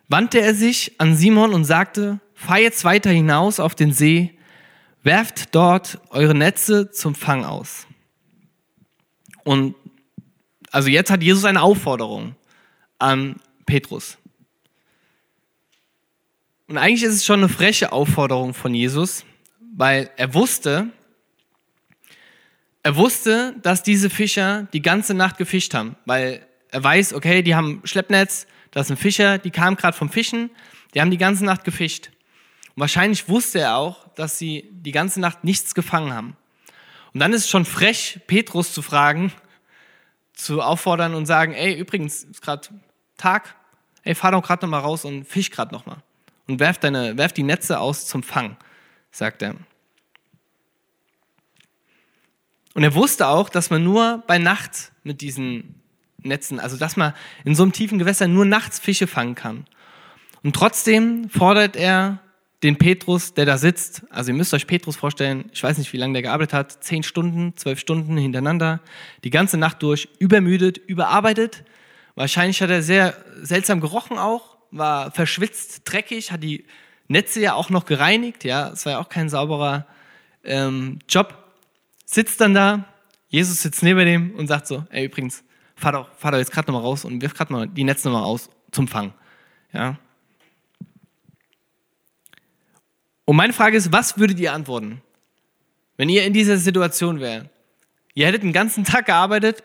wandte 0.08 0.42
er 0.42 0.54
sich 0.54 1.00
an 1.00 1.16
Simon 1.16 1.54
und 1.54 1.64
sagte, 1.64 2.20
fahr 2.34 2.58
jetzt 2.58 2.84
weiter 2.84 3.10
hinaus 3.10 3.58
auf 3.58 3.74
den 3.74 3.92
See, 3.92 4.38
werft 5.02 5.54
dort 5.54 5.98
eure 6.10 6.34
Netze 6.34 6.90
zum 6.90 7.14
Fang 7.14 7.46
aus. 7.46 7.86
Und 9.50 9.74
also 10.70 10.88
jetzt 10.88 11.10
hat 11.10 11.24
Jesus 11.24 11.44
eine 11.44 11.60
Aufforderung 11.60 12.36
an 13.00 13.34
Petrus. 13.66 14.16
Und 16.68 16.78
eigentlich 16.78 17.02
ist 17.02 17.16
es 17.16 17.24
schon 17.24 17.40
eine 17.40 17.48
freche 17.48 17.90
Aufforderung 17.90 18.54
von 18.54 18.72
Jesus, 18.74 19.24
weil 19.74 20.08
er 20.16 20.34
wusste, 20.34 20.90
er 22.84 22.94
wusste, 22.94 23.56
dass 23.60 23.82
diese 23.82 24.08
Fischer 24.08 24.68
die 24.72 24.82
ganze 24.82 25.14
Nacht 25.14 25.36
gefischt 25.36 25.74
haben, 25.74 25.96
weil 26.06 26.46
er 26.70 26.84
weiß, 26.84 27.12
okay, 27.14 27.42
die 27.42 27.56
haben 27.56 27.80
Schleppnetz, 27.82 28.46
das 28.70 28.86
sind 28.86 29.00
Fischer, 29.00 29.38
die 29.38 29.50
kamen 29.50 29.76
gerade 29.76 29.96
vom 29.96 30.10
Fischen, 30.10 30.50
die 30.94 31.00
haben 31.00 31.10
die 31.10 31.18
ganze 31.18 31.44
Nacht 31.44 31.64
gefischt. 31.64 32.12
Und 32.76 32.82
wahrscheinlich 32.82 33.28
wusste 33.28 33.58
er 33.62 33.78
auch, 33.78 34.06
dass 34.14 34.38
sie 34.38 34.70
die 34.70 34.92
ganze 34.92 35.18
Nacht 35.18 35.42
nichts 35.42 35.74
gefangen 35.74 36.12
haben. 36.14 36.36
Und 37.12 37.20
dann 37.20 37.32
ist 37.32 37.44
es 37.44 37.50
schon 37.50 37.64
frech, 37.64 38.20
Petrus 38.26 38.72
zu 38.72 38.82
fragen, 38.82 39.32
zu 40.32 40.62
auffordern 40.62 41.14
und 41.14 41.26
sagen, 41.26 41.52
ey, 41.52 41.74
übrigens, 41.74 42.24
ist 42.24 42.42
gerade 42.42 42.68
Tag, 43.16 43.54
ey, 44.04 44.14
fahr 44.14 44.32
doch 44.32 44.42
gerade 44.42 44.64
nochmal 44.64 44.80
raus 44.80 45.04
und 45.04 45.24
fisch 45.24 45.50
gerade 45.50 45.74
nochmal. 45.74 45.98
Und 46.46 46.60
werf, 46.60 46.78
deine, 46.78 47.16
werf 47.18 47.32
die 47.32 47.42
Netze 47.42 47.78
aus 47.78 48.06
zum 48.06 48.22
Fang, 48.22 48.56
sagt 49.10 49.42
er. 49.42 49.56
Und 52.74 52.84
er 52.84 52.94
wusste 52.94 53.26
auch, 53.26 53.48
dass 53.48 53.70
man 53.70 53.82
nur 53.82 54.22
bei 54.26 54.38
Nacht 54.38 54.92
mit 55.02 55.20
diesen 55.20 55.82
Netzen, 56.18 56.60
also 56.60 56.76
dass 56.76 56.96
man 56.96 57.14
in 57.44 57.54
so 57.54 57.62
einem 57.62 57.72
tiefen 57.72 57.98
Gewässer 57.98 58.28
nur 58.28 58.44
nachts 58.44 58.78
Fische 58.78 59.06
fangen 59.06 59.34
kann. 59.34 59.66
Und 60.42 60.54
trotzdem 60.54 61.28
fordert 61.28 61.76
er 61.76 62.20
den 62.62 62.76
Petrus, 62.76 63.32
der 63.32 63.46
da 63.46 63.56
sitzt. 63.56 64.02
Also 64.10 64.32
ihr 64.32 64.36
müsst 64.36 64.52
euch 64.52 64.66
Petrus 64.66 64.96
vorstellen, 64.96 65.50
ich 65.52 65.62
weiß 65.62 65.78
nicht, 65.78 65.92
wie 65.92 65.96
lange 65.96 66.12
der 66.12 66.22
gearbeitet 66.22 66.52
hat, 66.52 66.84
zehn 66.84 67.02
Stunden, 67.02 67.56
zwölf 67.56 67.78
Stunden 67.78 68.16
hintereinander, 68.16 68.80
die 69.24 69.30
ganze 69.30 69.56
Nacht 69.56 69.82
durch, 69.82 70.08
übermüdet, 70.18 70.78
überarbeitet. 70.78 71.64
Wahrscheinlich 72.14 72.60
hat 72.60 72.70
er 72.70 72.82
sehr 72.82 73.16
seltsam 73.40 73.80
gerochen 73.80 74.18
auch, 74.18 74.58
war 74.70 75.10
verschwitzt, 75.10 75.82
dreckig, 75.84 76.32
hat 76.32 76.42
die 76.42 76.66
Netze 77.08 77.40
ja 77.40 77.54
auch 77.54 77.70
noch 77.70 77.86
gereinigt, 77.86 78.44
ja, 78.44 78.68
es 78.68 78.84
war 78.84 78.92
ja 78.92 78.98
auch 79.00 79.08
kein 79.08 79.28
sauberer 79.28 79.86
ähm, 80.44 80.98
Job. 81.08 81.34
Sitzt 82.04 82.40
dann 82.40 82.54
da, 82.54 82.84
Jesus 83.28 83.62
sitzt 83.62 83.82
neben 83.82 84.04
dem 84.04 84.34
und 84.34 84.48
sagt 84.48 84.66
so, 84.66 84.84
ey 84.90 85.06
übrigens, 85.06 85.44
fahr 85.76 85.92
doch, 85.92 86.08
fahr 86.16 86.32
doch 86.32 86.38
jetzt 86.38 86.52
gerade 86.52 86.70
nochmal 86.70 86.82
raus 86.84 87.04
und 87.04 87.22
wirf 87.22 87.34
gerade 87.34 87.52
mal 87.52 87.66
die 87.66 87.84
Netze 87.84 88.08
nochmal 88.08 88.24
aus 88.24 88.50
zum 88.70 88.86
Fang. 88.86 89.12
Ja, 89.72 89.98
Und 93.30 93.36
meine 93.36 93.52
Frage 93.52 93.76
ist, 93.76 93.92
was 93.92 94.18
würdet 94.18 94.40
ihr 94.40 94.52
antworten, 94.52 95.02
wenn 95.96 96.08
ihr 96.08 96.24
in 96.24 96.32
dieser 96.32 96.56
Situation 96.56 97.20
wärt? 97.20 97.48
Ihr 98.12 98.26
hättet 98.26 98.42
den 98.42 98.52
ganzen 98.52 98.82
Tag 98.82 99.06
gearbeitet, 99.06 99.62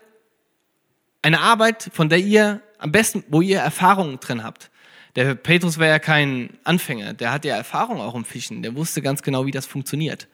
eine 1.20 1.40
Arbeit, 1.40 1.90
von 1.92 2.08
der 2.08 2.20
ihr 2.20 2.62
am 2.78 2.92
besten, 2.92 3.24
wo 3.26 3.40
ihr 3.40 3.58
Erfahrung 3.58 4.20
drin 4.20 4.44
habt. 4.44 4.70
Der 5.16 5.34
Petrus 5.34 5.80
war 5.80 5.88
ja 5.88 5.98
kein 5.98 6.50
Anfänger, 6.62 7.12
der 7.12 7.32
hat 7.32 7.44
ja 7.44 7.56
Erfahrung 7.56 8.00
auch 8.00 8.14
im 8.14 8.24
Fischen, 8.24 8.62
der 8.62 8.76
wusste 8.76 9.02
ganz 9.02 9.24
genau, 9.24 9.46
wie 9.46 9.50
das 9.50 9.66
funktioniert. 9.66 10.28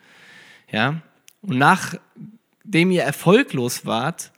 Ja? 0.71 1.01
Und 1.41 1.57
nachdem 1.57 2.91
ihr 2.91 3.03
erfolglos 3.03 3.87
wart, 3.87 4.31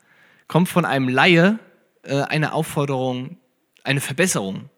kommt 0.46 0.68
von 0.68 0.84
einem 0.84 1.08
Laie 1.08 1.58
äh, 2.04 2.20
eine 2.20 2.52
Aufforderung, 2.52 3.38
eine 3.82 4.00
Verbesserung. 4.00 4.70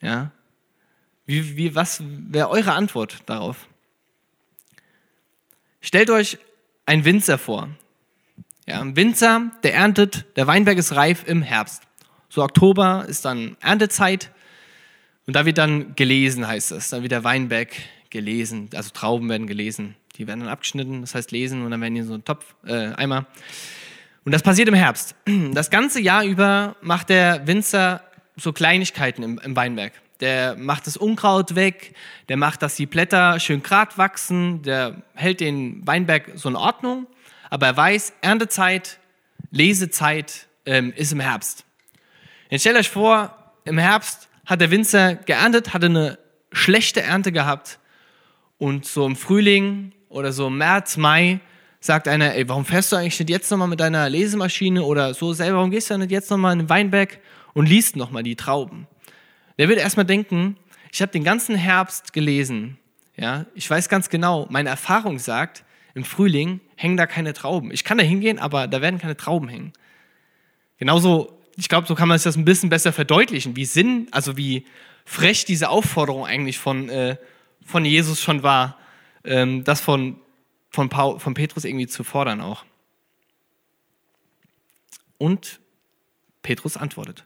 Ja? 0.00 0.30
Wie, 1.26 1.56
wie, 1.56 1.74
was 1.74 2.02
wäre 2.02 2.50
eure 2.50 2.72
Antwort 2.72 3.18
darauf? 3.26 3.68
Stellt 5.80 6.10
euch 6.10 6.38
einen 6.86 7.04
Winzer 7.04 7.38
vor. 7.38 7.68
Ja, 8.66 8.80
ein 8.80 8.96
Winzer, 8.96 9.50
der 9.62 9.74
erntet, 9.74 10.24
der 10.36 10.46
Weinberg 10.46 10.78
ist 10.78 10.94
reif 10.94 11.24
im 11.26 11.42
Herbst. 11.42 11.82
So 12.28 12.42
Oktober 12.42 13.04
ist 13.06 13.24
dann 13.24 13.56
Erntezeit 13.60 14.30
und 15.26 15.36
da 15.36 15.46
wird 15.46 15.58
dann 15.58 15.94
gelesen, 15.94 16.46
heißt 16.46 16.72
es. 16.72 16.90
Dann 16.90 17.02
wird 17.02 17.12
der 17.12 17.24
Weinberg 17.24 17.70
gelesen, 18.10 18.70
also 18.74 18.90
Trauben 18.90 19.28
werden 19.28 19.46
gelesen. 19.46 19.96
Die 20.16 20.26
werden 20.26 20.40
dann 20.40 20.48
abgeschnitten, 20.48 21.00
das 21.00 21.14
heißt 21.14 21.32
lesen 21.32 21.64
und 21.64 21.70
dann 21.70 21.80
werden 21.80 21.94
die 21.94 22.00
in 22.00 22.06
so 22.06 22.14
einen 22.14 22.24
Topf, 22.24 22.54
äh, 22.64 22.92
Eimer. 22.94 23.26
Und 24.24 24.32
das 24.32 24.42
passiert 24.42 24.68
im 24.68 24.74
Herbst. 24.74 25.14
Das 25.52 25.70
ganze 25.70 26.00
Jahr 26.00 26.24
über 26.24 26.76
macht 26.80 27.08
der 27.10 27.46
Winzer 27.46 28.02
so 28.36 28.52
Kleinigkeiten 28.52 29.22
im, 29.22 29.38
im 29.38 29.54
Weinberg. 29.54 29.92
Der 30.24 30.56
macht 30.56 30.86
das 30.86 30.96
Unkraut 30.96 31.54
weg, 31.54 31.94
der 32.30 32.38
macht, 32.38 32.62
dass 32.62 32.76
die 32.76 32.86
Blätter 32.86 33.38
schön 33.40 33.62
grad 33.62 33.98
wachsen, 33.98 34.62
der 34.62 35.02
hält 35.12 35.40
den 35.40 35.86
Weinberg 35.86 36.30
so 36.36 36.48
in 36.48 36.56
Ordnung, 36.56 37.06
aber 37.50 37.66
er 37.66 37.76
weiß, 37.76 38.14
Erntezeit, 38.22 39.00
Lesezeit 39.50 40.46
ähm, 40.64 40.94
ist 40.96 41.12
im 41.12 41.20
Herbst. 41.20 41.66
Jetzt 42.48 42.62
stellt 42.62 42.78
euch 42.78 42.88
vor, 42.88 43.36
im 43.66 43.76
Herbst 43.76 44.30
hat 44.46 44.62
der 44.62 44.70
Winzer 44.70 45.14
geerntet, 45.14 45.74
hatte 45.74 45.86
eine 45.86 46.18
schlechte 46.52 47.02
Ernte 47.02 47.30
gehabt 47.30 47.78
und 48.56 48.86
so 48.86 49.04
im 49.04 49.16
Frühling 49.16 49.92
oder 50.08 50.32
so 50.32 50.46
im 50.46 50.56
März, 50.56 50.96
Mai 50.96 51.40
sagt 51.80 52.08
einer, 52.08 52.34
ey, 52.34 52.48
warum 52.48 52.64
fährst 52.64 52.92
du 52.92 52.96
eigentlich 52.96 53.18
nicht 53.20 53.28
jetzt 53.28 53.50
nochmal 53.50 53.68
mit 53.68 53.80
deiner 53.80 54.08
Lesemaschine 54.08 54.84
oder 54.84 55.12
so 55.12 55.34
selber, 55.34 55.58
warum 55.58 55.70
gehst 55.70 55.90
du 55.90 55.98
nicht 55.98 56.10
jetzt 56.10 56.30
nochmal 56.30 56.54
in 56.54 56.60
den 56.60 56.70
Weinberg 56.70 57.20
und 57.52 57.68
liest 57.68 57.94
nochmal 57.94 58.22
die 58.22 58.36
Trauben? 58.36 58.86
Der 59.58 59.68
wird 59.68 59.78
erstmal 59.78 60.06
denken, 60.06 60.56
ich 60.92 61.02
habe 61.02 61.12
den 61.12 61.24
ganzen 61.24 61.56
Herbst 61.56 62.12
gelesen, 62.12 62.78
ja, 63.16 63.46
ich 63.54 63.68
weiß 63.68 63.88
ganz 63.88 64.08
genau, 64.08 64.46
meine 64.50 64.68
Erfahrung 64.68 65.18
sagt, 65.18 65.64
im 65.94 66.04
Frühling 66.04 66.60
hängen 66.74 66.96
da 66.96 67.06
keine 67.06 67.32
Trauben. 67.32 67.70
Ich 67.70 67.84
kann 67.84 67.98
da 67.98 68.04
hingehen, 68.04 68.40
aber 68.40 68.66
da 68.66 68.80
werden 68.80 68.98
keine 68.98 69.16
Trauben 69.16 69.48
hängen. 69.48 69.72
Genauso, 70.78 71.38
ich 71.56 71.68
glaube, 71.68 71.86
so 71.86 71.94
kann 71.94 72.08
man 72.08 72.18
sich 72.18 72.24
das 72.24 72.36
ein 72.36 72.44
bisschen 72.44 72.70
besser 72.70 72.92
verdeutlichen, 72.92 73.54
wie 73.54 73.64
Sinn, 73.64 74.08
also 74.10 74.36
wie 74.36 74.66
frech 75.04 75.44
diese 75.44 75.68
Aufforderung 75.68 76.26
eigentlich 76.26 76.58
von, 76.58 76.88
äh, 76.88 77.16
von 77.64 77.84
Jesus 77.84 78.20
schon 78.20 78.42
war, 78.42 78.78
ähm, 79.22 79.62
das 79.62 79.80
von 79.80 80.16
von, 80.74 80.88
Paul, 80.88 81.20
von 81.20 81.34
Petrus 81.34 81.64
irgendwie 81.64 81.86
zu 81.86 82.02
fordern 82.02 82.40
auch. 82.40 82.64
Und 85.18 85.60
Petrus 86.42 86.76
antwortet. 86.76 87.24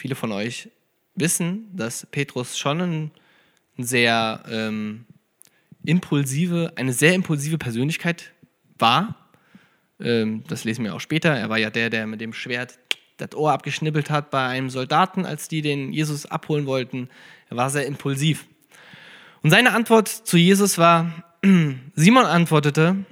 Viele 0.00 0.14
von 0.14 0.32
euch 0.32 0.70
wissen, 1.14 1.68
dass 1.76 2.06
Petrus 2.06 2.56
schon 2.56 2.80
ein, 2.80 3.10
ein 3.76 3.84
sehr 3.84 4.42
ähm, 4.48 5.04
impulsive, 5.84 6.72
eine 6.76 6.94
sehr 6.94 7.12
impulsive 7.12 7.58
Persönlichkeit 7.58 8.32
war. 8.78 9.14
Ähm, 10.00 10.42
das 10.48 10.64
lesen 10.64 10.86
wir 10.86 10.94
auch 10.94 11.00
später. 11.00 11.36
Er 11.36 11.50
war 11.50 11.58
ja 11.58 11.68
der, 11.68 11.90
der 11.90 12.06
mit 12.06 12.22
dem 12.22 12.32
Schwert 12.32 12.78
das 13.18 13.34
Ohr 13.34 13.52
abgeschnippelt 13.52 14.08
hat 14.08 14.30
bei 14.30 14.46
einem 14.46 14.70
Soldaten, 14.70 15.26
als 15.26 15.48
die 15.48 15.60
den 15.60 15.92
Jesus 15.92 16.24
abholen 16.24 16.64
wollten. 16.64 17.10
Er 17.50 17.58
war 17.58 17.68
sehr 17.68 17.84
impulsiv. 17.84 18.46
Und 19.42 19.50
seine 19.50 19.74
Antwort 19.74 20.08
zu 20.08 20.38
Jesus 20.38 20.78
war, 20.78 21.12
Simon 21.94 22.24
antwortete, 22.24 23.04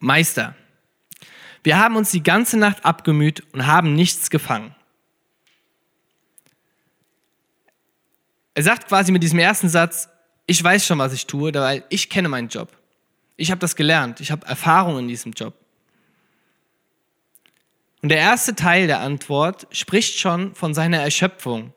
Meister, 0.00 0.56
wir 1.62 1.78
haben 1.78 1.94
uns 1.94 2.10
die 2.10 2.24
ganze 2.24 2.58
Nacht 2.58 2.84
abgemüht 2.84 3.44
und 3.52 3.68
haben 3.68 3.94
nichts 3.94 4.30
gefangen. 4.30 4.74
Er 8.54 8.62
sagt 8.62 8.88
quasi 8.88 9.10
mit 9.12 9.22
diesem 9.22 9.40
ersten 9.40 9.68
Satz, 9.68 10.08
ich 10.46 10.62
weiß 10.62 10.86
schon, 10.86 10.98
was 10.98 11.12
ich 11.12 11.26
tue, 11.26 11.52
weil 11.54 11.84
ich 11.88 12.08
kenne 12.08 12.28
meinen 12.28 12.48
Job. 12.48 12.76
Ich 13.36 13.50
habe 13.50 13.58
das 13.58 13.74
gelernt, 13.74 14.20
ich 14.20 14.30
habe 14.30 14.46
Erfahrung 14.46 14.98
in 14.98 15.08
diesem 15.08 15.32
Job. 15.32 15.54
Und 18.02 18.10
der 18.10 18.18
erste 18.18 18.54
Teil 18.54 18.86
der 18.86 19.00
Antwort 19.00 19.66
spricht 19.70 20.18
schon 20.18 20.54
von 20.54 20.74
seiner 20.74 20.98
Erschöpfung. 20.98 21.72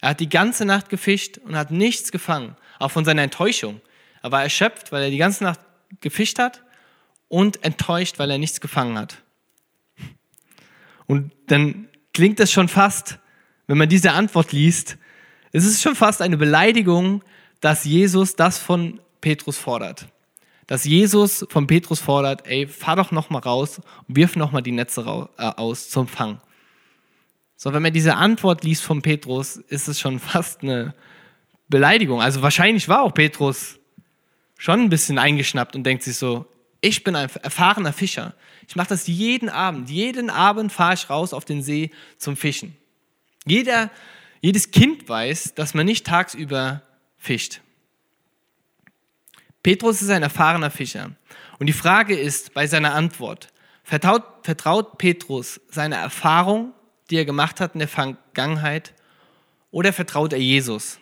Er 0.00 0.10
hat 0.10 0.20
die 0.20 0.28
ganze 0.28 0.64
Nacht 0.64 0.88
gefischt 0.88 1.38
und 1.38 1.54
hat 1.54 1.70
nichts 1.70 2.10
gefangen, 2.10 2.56
auch 2.78 2.90
von 2.90 3.04
seiner 3.04 3.22
Enttäuschung. 3.22 3.80
Er 4.22 4.32
war 4.32 4.42
erschöpft, 4.42 4.90
weil 4.90 5.04
er 5.04 5.10
die 5.10 5.18
ganze 5.18 5.44
Nacht 5.44 5.60
gefischt 6.00 6.38
hat 6.38 6.62
und 7.28 7.62
enttäuscht, 7.62 8.18
weil 8.18 8.30
er 8.30 8.38
nichts 8.38 8.60
gefangen 8.60 8.98
hat. 8.98 9.22
Und 11.06 11.32
dann 11.46 11.88
klingt 12.12 12.40
es 12.40 12.50
schon 12.50 12.68
fast, 12.68 13.18
wenn 13.66 13.78
man 13.78 13.88
diese 13.88 14.12
Antwort 14.12 14.52
liest, 14.52 14.96
es 15.56 15.64
ist 15.64 15.80
schon 15.80 15.96
fast 15.96 16.20
eine 16.20 16.36
Beleidigung, 16.36 17.22
dass 17.60 17.84
Jesus 17.84 18.36
das 18.36 18.58
von 18.58 19.00
Petrus 19.22 19.56
fordert. 19.56 20.06
Dass 20.66 20.84
Jesus 20.84 21.46
von 21.48 21.66
Petrus 21.66 21.98
fordert, 21.98 22.46
ey, 22.46 22.66
fahr 22.66 22.96
doch 22.96 23.10
noch 23.10 23.30
mal 23.30 23.38
raus 23.38 23.80
und 24.06 24.16
wirf 24.16 24.36
noch 24.36 24.52
mal 24.52 24.60
die 24.60 24.72
Netze 24.72 25.00
äh, 25.38 25.42
aus 25.42 25.88
zum 25.88 26.08
Fang. 26.08 26.42
So, 27.56 27.72
wenn 27.72 27.82
man 27.82 27.94
diese 27.94 28.16
Antwort 28.16 28.64
liest 28.64 28.82
von 28.82 29.00
Petrus, 29.00 29.56
ist 29.56 29.88
es 29.88 29.98
schon 29.98 30.18
fast 30.20 30.62
eine 30.62 30.94
Beleidigung. 31.68 32.20
Also 32.20 32.42
wahrscheinlich 32.42 32.86
war 32.90 33.00
auch 33.00 33.14
Petrus 33.14 33.78
schon 34.58 34.80
ein 34.80 34.90
bisschen 34.90 35.18
eingeschnappt 35.18 35.74
und 35.74 35.84
denkt 35.84 36.02
sich 36.02 36.18
so, 36.18 36.44
ich 36.82 37.02
bin 37.02 37.16
ein 37.16 37.30
erfahrener 37.42 37.94
Fischer. 37.94 38.34
Ich 38.68 38.76
mache 38.76 38.88
das 38.88 39.06
jeden 39.06 39.48
Abend. 39.48 39.88
Jeden 39.88 40.28
Abend 40.28 40.70
fahre 40.70 40.92
ich 40.92 41.08
raus 41.08 41.32
auf 41.32 41.46
den 41.46 41.62
See 41.62 41.92
zum 42.18 42.36
Fischen. 42.36 42.76
Jeder, 43.46 43.90
jedes 44.46 44.70
Kind 44.70 45.08
weiß, 45.08 45.54
dass 45.54 45.74
man 45.74 45.86
nicht 45.86 46.06
tagsüber 46.06 46.82
fischt. 47.18 47.62
Petrus 49.64 50.02
ist 50.02 50.10
ein 50.10 50.22
erfahrener 50.22 50.70
Fischer. 50.70 51.10
Und 51.58 51.66
die 51.66 51.72
Frage 51.72 52.16
ist 52.16 52.54
bei 52.54 52.68
seiner 52.68 52.94
Antwort, 52.94 53.52
vertraut, 53.82 54.22
vertraut 54.42 54.98
Petrus 54.98 55.60
seiner 55.68 55.96
Erfahrung, 55.96 56.72
die 57.10 57.16
er 57.16 57.24
gemacht 57.24 57.60
hat 57.60 57.74
in 57.74 57.80
der 57.80 57.88
Vergangenheit, 57.88 58.94
oder 59.72 59.92
vertraut 59.92 60.32
er 60.32 60.38
Jesus? 60.38 61.00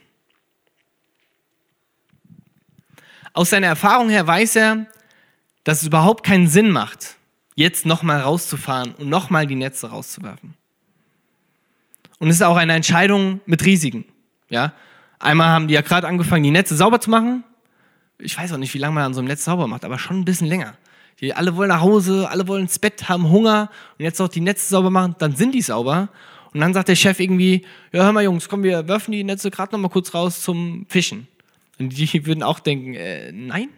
Aus 3.35 3.51
seiner 3.51 3.67
Erfahrung 3.67 4.09
her 4.09 4.27
weiß 4.27 4.57
er, 4.57 4.87
dass 5.65 5.83
es 5.83 5.89
überhaupt 5.89 6.25
keinen 6.25 6.49
Sinn 6.49 6.71
macht, 6.71 7.17
jetzt 7.57 7.85
nochmal 7.85 8.23
rauszufahren 8.23 8.95
und 8.95 9.11
nochmal 9.11 9.47
die 9.47 9.55
Netze 9.55 9.91
rauszuwerfen. 9.91 10.57
Und 12.25 12.31
es 12.31 12.37
ist 12.37 12.43
auch 12.43 12.57
eine 12.57 12.73
Entscheidung 12.73 13.43
mit 13.45 13.67
Risiken. 13.67 14.07
Ja? 14.49 14.73
Einmal 15.19 15.49
haben 15.49 15.69
die 15.69 15.75
ja 15.75 15.83
gerade 15.83 16.09
angefangen, 16.09 16.43
die 16.43 16.51
Netze 16.51 16.75
sauber 16.75 16.99
zu 16.99 17.11
machen. 17.11 17.45
Ich 18.19 18.39
weiß 18.39 18.51
auch 18.55 18.57
nicht, 18.57 18.73
wie 18.73 18.79
lange 18.79 18.95
man 18.95 19.05
an 19.05 19.13
so 19.13 19.21
einem 19.21 19.29
Netz 19.29 19.45
sauber 19.45 19.67
macht, 19.67 19.85
aber 19.85 19.99
schon 19.99 20.21
ein 20.21 20.25
bisschen 20.25 20.47
länger. 20.47 20.73
Die 21.21 21.35
alle 21.35 21.55
wollen 21.55 21.69
nach 21.69 21.83
Hause, 21.83 22.27
alle 22.31 22.49
wollen 22.49 22.63
ins 22.63 22.79
Bett, 22.79 23.11
haben 23.11 23.29
Hunger 23.29 23.69
und 23.99 24.07
jetzt 24.07 24.23
auch 24.23 24.29
die 24.29 24.41
Netze 24.41 24.67
sauber 24.67 24.89
machen, 24.89 25.17
dann 25.19 25.37
sind 25.37 25.55
die 25.55 25.61
sauber. 25.61 26.09
Und 26.55 26.61
dann 26.61 26.73
sagt 26.73 26.89
der 26.89 26.97
Chef 26.97 27.21
irgendwie, 27.21 27.67
ja 27.93 28.05
hör 28.05 28.13
mal 28.13 28.25
Jungs, 28.25 28.49
komm, 28.49 28.63
wir 28.63 28.89
werfen 28.89 29.13
die 29.13 29.23
Netze 29.23 29.51
gerade 29.51 29.73
noch 29.73 29.81
mal 29.81 29.91
kurz 29.91 30.15
raus 30.15 30.41
zum 30.41 30.87
Fischen. 30.89 31.29
Und 31.79 31.91
die 31.91 32.25
würden 32.27 32.43
auch 32.43 32.59
denken, 32.59 32.95
äh, 32.95 33.33
nein. 33.33 33.69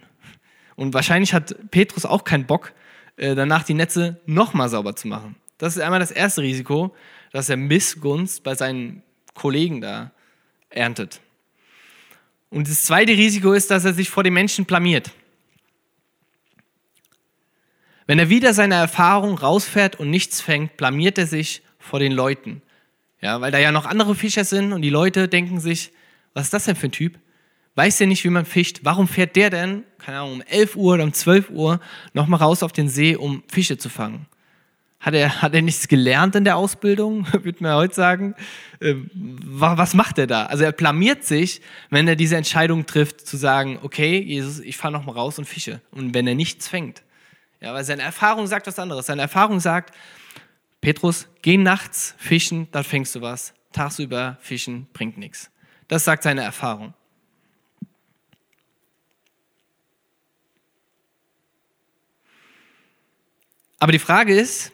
Und 0.77 0.95
wahrscheinlich 0.95 1.35
hat 1.35 1.57
Petrus 1.73 2.07
auch 2.07 2.23
keinen 2.23 2.47
Bock, 2.47 2.75
äh, 3.17 3.35
danach 3.35 3.65
die 3.65 3.75
Netze 3.75 4.21
nochmal 4.25 4.69
sauber 4.69 4.95
zu 4.95 5.09
machen. 5.09 5.35
Das 5.59 5.75
ist 5.75 5.83
einmal 5.83 5.99
das 5.99 6.13
erste 6.13 6.43
Risiko, 6.43 6.95
dass 7.37 7.51
er 7.51 7.59
Missgunst 7.59 8.43
bei 8.45 8.55
seinen 8.55 9.03
Kollegen 9.35 9.83
da 9.83 10.11
erntet. 10.71 11.21
Und 12.49 12.67
das 12.67 12.87
zweite 12.87 13.13
Risiko 13.13 13.53
ist, 13.53 13.71
dass 13.71 13.85
er 13.85 13.93
sich 13.93 14.09
vor 14.09 14.25
den 14.25 14.33
Menschen 14.33 14.65
blamiert. 14.65 15.11
Wenn 18.07 18.19
er 18.19 18.31
wieder 18.31 18.55
seine 18.55 18.77
Erfahrung 18.77 19.37
rausfährt 19.37 19.97
und 20.01 20.09
nichts 20.09 20.41
fängt, 20.41 20.79
blamiert 20.79 21.19
er 21.19 21.27
sich 21.27 21.61
vor 21.79 21.99
den 21.99 22.13
Leuten. 22.13 22.63
Ja, 23.21 23.43
weil 23.43 23.53
da 23.53 23.59
ja 23.59 23.71
noch 23.71 23.85
andere 23.85 24.15
Fischer 24.15 24.45
sind 24.45 24.73
und 24.73 24.81
die 24.81 24.89
Leute 24.89 25.29
denken 25.29 25.61
sich, 25.61 25.93
was 26.33 26.45
ist 26.45 26.55
das 26.55 26.65
denn 26.65 26.77
für 26.77 26.89
ein 26.89 26.93
Typ? 26.93 27.19
weiß 27.75 27.99
der 27.99 28.07
nicht, 28.07 28.25
wie 28.25 28.31
man 28.31 28.47
fischt. 28.47 28.81
Warum 28.85 29.09
fährt 29.09 29.37
der 29.37 29.51
denn, 29.51 29.85
keine 29.99 30.21
Ahnung, 30.21 30.33
um 30.37 30.41
11 30.41 30.77
Uhr 30.77 30.95
oder 30.95 31.05
um 31.05 31.13
12 31.13 31.51
Uhr 31.51 31.81
nochmal 32.15 32.41
raus 32.41 32.63
auf 32.63 32.73
den 32.73 32.89
See, 32.89 33.15
um 33.15 33.43
Fische 33.49 33.77
zu 33.77 33.91
fangen? 33.91 34.25
Hat 34.99 35.15
er, 35.15 35.43
hat 35.43 35.55
er 35.55 35.63
nichts 35.63 35.89
gelernt 35.89 36.35
in 36.35 36.45
der 36.45 36.57
Ausbildung, 36.57 37.27
würde 37.33 37.63
man 37.63 37.75
heute 37.75 37.95
sagen? 37.95 38.35
Ähm, 38.81 39.11
was 39.13 39.95
macht 39.95 40.19
er 40.19 40.27
da? 40.27 40.47
Also 40.47 40.65
er 40.65 40.73
blamiert 40.73 41.25
sich, 41.25 41.61
wenn 41.91 42.09
er 42.09 42.17
diese 42.17 42.37
Entscheidung 42.37 42.87
trifft, 42.87 43.27
zu 43.27 43.37
sagen, 43.37 43.79
okay, 43.83 44.19
Jesus, 44.19 44.61
ich 44.61 44.77
fahre 44.77 44.93
nochmal 44.93 45.15
raus 45.15 45.39
und 45.39 45.45
fische. 45.45 45.81
Und 45.91 46.15
wenn 46.15 46.27
er 46.27 46.35
nichts 46.35 46.69
fängt. 46.69 47.03
Ja, 47.61 47.73
weil 47.75 47.85
seine 47.85 48.03
Erfahrung 48.03 48.47
sagt 48.47 48.67
was 48.67 48.79
anderes. 48.79 49.07
Seine 49.07 49.23
Erfahrung 49.23 49.61
sagt, 49.61 49.95
Petrus, 50.81 51.29
geh 51.43 51.57
nachts 51.57 52.15
fischen, 52.19 52.69
dann 52.73 52.85
fängst 52.85 53.15
du 53.15 53.21
was. 53.21 53.55
Tagsüber 53.73 54.39
fischen 54.41 54.87
bringt 54.93 55.19
nichts. 55.19 55.51
Das 55.89 56.05
sagt 56.05 56.23
seine 56.23 56.43
Erfahrung. 56.43 56.95
Aber 63.79 63.93
die 63.93 63.99
Frage 63.99 64.35
ist, 64.35 64.73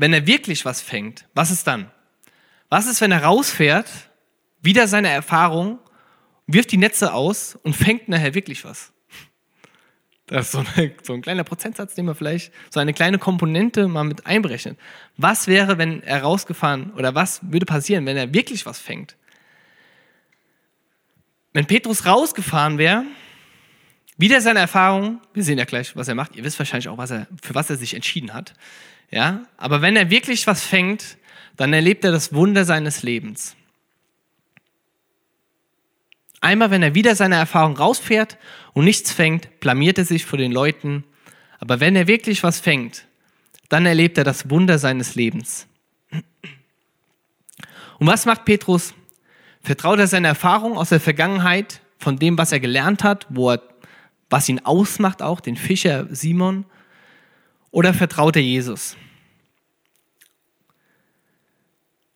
wenn 0.00 0.12
er 0.12 0.26
wirklich 0.26 0.64
was 0.64 0.80
fängt, 0.80 1.26
was 1.34 1.50
ist 1.50 1.66
dann? 1.66 1.90
Was 2.68 2.86
ist, 2.86 3.00
wenn 3.00 3.10
er 3.10 3.24
rausfährt, 3.24 3.88
wieder 4.60 4.86
seine 4.86 5.08
Erfahrung, 5.08 5.80
wirft 6.46 6.70
die 6.70 6.76
Netze 6.76 7.12
aus 7.12 7.56
und 7.56 7.74
fängt 7.74 8.08
nachher 8.08 8.34
wirklich 8.34 8.64
was? 8.64 8.92
Das 10.26 10.46
ist 10.46 10.52
so, 10.52 10.58
eine, 10.58 10.94
so 11.02 11.14
ein 11.14 11.22
kleiner 11.22 11.42
Prozentsatz, 11.42 11.94
den 11.94 12.04
man 12.04 12.14
vielleicht, 12.14 12.52
so 12.70 12.78
eine 12.78 12.92
kleine 12.92 13.18
Komponente 13.18 13.88
mal 13.88 14.04
mit 14.04 14.26
einberechnet. 14.26 14.78
Was 15.16 15.48
wäre, 15.48 15.78
wenn 15.78 16.02
er 16.02 16.22
rausgefahren, 16.22 16.92
oder 16.92 17.14
was 17.14 17.40
würde 17.42 17.66
passieren, 17.66 18.06
wenn 18.06 18.16
er 18.16 18.32
wirklich 18.32 18.66
was 18.66 18.78
fängt? 18.78 19.16
Wenn 21.54 21.66
Petrus 21.66 22.06
rausgefahren 22.06 22.78
wäre, 22.78 23.04
Wieder 24.18 24.40
seine 24.40 24.58
Erfahrung, 24.58 25.20
wir 25.32 25.44
sehen 25.44 25.58
ja 25.58 25.64
gleich, 25.64 25.96
was 25.96 26.08
er 26.08 26.14
macht. 26.14 26.36
Ihr 26.36 26.44
wisst 26.44 26.58
wahrscheinlich 26.58 26.88
auch, 26.88 26.98
was 26.98 27.12
er, 27.12 27.26
für 27.40 27.54
was 27.54 27.70
er 27.70 27.76
sich 27.76 27.94
entschieden 27.94 28.34
hat. 28.34 28.52
Ja, 29.10 29.44
aber 29.56 29.80
wenn 29.80 29.96
er 29.96 30.10
wirklich 30.10 30.46
was 30.46 30.62
fängt, 30.62 31.16
dann 31.56 31.72
erlebt 31.72 32.04
er 32.04 32.12
das 32.12 32.32
Wunder 32.32 32.64
seines 32.64 33.02
Lebens. 33.02 33.56
Einmal, 36.40 36.70
wenn 36.70 36.82
er 36.82 36.94
wieder 36.94 37.14
seine 37.16 37.36
Erfahrung 37.36 37.76
rausfährt 37.76 38.38
und 38.72 38.84
nichts 38.84 39.12
fängt, 39.12 39.60
blamiert 39.60 39.98
er 39.98 40.04
sich 40.04 40.24
vor 40.24 40.38
den 40.38 40.52
Leuten. 40.52 41.04
Aber 41.58 41.80
wenn 41.80 41.96
er 41.96 42.06
wirklich 42.06 42.42
was 42.42 42.60
fängt, 42.60 43.06
dann 43.68 43.86
erlebt 43.86 44.18
er 44.18 44.24
das 44.24 44.50
Wunder 44.50 44.78
seines 44.78 45.14
Lebens. 45.14 45.66
Und 47.98 48.06
was 48.06 48.26
macht 48.26 48.44
Petrus? 48.44 48.94
Vertraut 49.62 49.98
er 49.98 50.06
seine 50.06 50.28
Erfahrung 50.28 50.76
aus 50.76 50.90
der 50.90 51.00
Vergangenheit, 51.00 51.80
von 51.98 52.16
dem, 52.16 52.38
was 52.38 52.52
er 52.52 52.60
gelernt 52.60 53.02
hat, 53.02 53.26
wo 53.28 53.50
er, 53.50 53.62
was 54.30 54.48
ihn 54.48 54.60
ausmacht, 54.60 55.22
auch 55.22 55.40
den 55.40 55.56
Fischer 55.56 56.06
Simon? 56.14 56.66
Oder 57.70 57.94
vertraut 57.94 58.36
er 58.36 58.42
Jesus? 58.42 58.96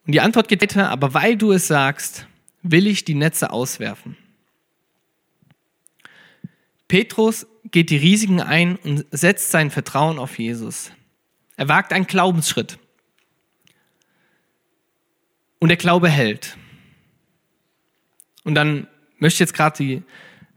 Und 0.07 0.12
die 0.12 0.20
Antwort 0.20 0.48
geht 0.48 0.62
weiter, 0.62 0.90
aber 0.90 1.14
weil 1.14 1.37
du 1.37 1.53
es 1.53 1.68
sagst, 1.68 2.27
will 2.62 2.87
ich 2.87 3.05
die 3.05 3.14
Netze 3.14 3.51
auswerfen. 3.51 4.16
Petrus 6.88 7.46
geht 7.70 7.90
die 7.90 7.96
Risiken 7.96 8.40
ein 8.40 8.77
und 8.77 9.07
setzt 9.11 9.51
sein 9.51 9.70
Vertrauen 9.70 10.18
auf 10.18 10.38
Jesus. 10.38 10.92
Er 11.57 11.68
wagt 11.68 11.92
einen 11.92 12.07
Glaubensschritt. 12.07 12.79
Und 15.59 15.68
der 15.68 15.77
Glaube 15.77 16.09
hält. 16.09 16.59
Und 18.42 18.57
dann 18.57 18.88
möchte 19.18 19.37
ich 19.37 19.40
jetzt 19.40 19.55
gerade 19.55 19.77
die 19.79 20.03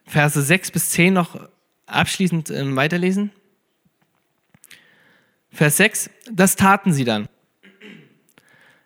Verse 0.05 0.41
6 0.41 0.71
bis 0.71 0.89
10 0.89 1.13
noch 1.13 1.39
abschließend 1.87 2.49
äh, 2.49 2.75
weiterlesen. 2.75 3.31
Vers 5.51 5.77
6, 5.77 6.09
das 6.31 6.55
taten 6.55 6.93
sie 6.93 7.05
dann. 7.05 7.29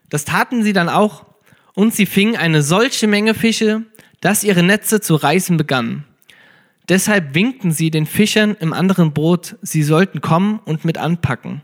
Das 0.09 0.25
taten 0.25 0.63
sie 0.63 0.73
dann 0.73 0.89
auch, 0.89 1.25
und 1.73 1.93
sie 1.93 2.05
fingen 2.05 2.35
eine 2.35 2.61
solche 2.61 3.07
Menge 3.07 3.33
Fische, 3.33 3.83
dass 4.21 4.43
ihre 4.43 4.63
Netze 4.63 5.01
zu 5.01 5.15
reißen 5.15 5.57
begannen. 5.57 6.05
Deshalb 6.89 7.35
winkten 7.35 7.71
sie 7.71 7.91
den 7.91 8.05
Fischern 8.05 8.55
im 8.59 8.73
anderen 8.73 9.13
Boot, 9.13 9.57
sie 9.61 9.83
sollten 9.83 10.21
kommen 10.21 10.59
und 10.65 10.85
mit 10.85 10.97
anpacken. 10.97 11.61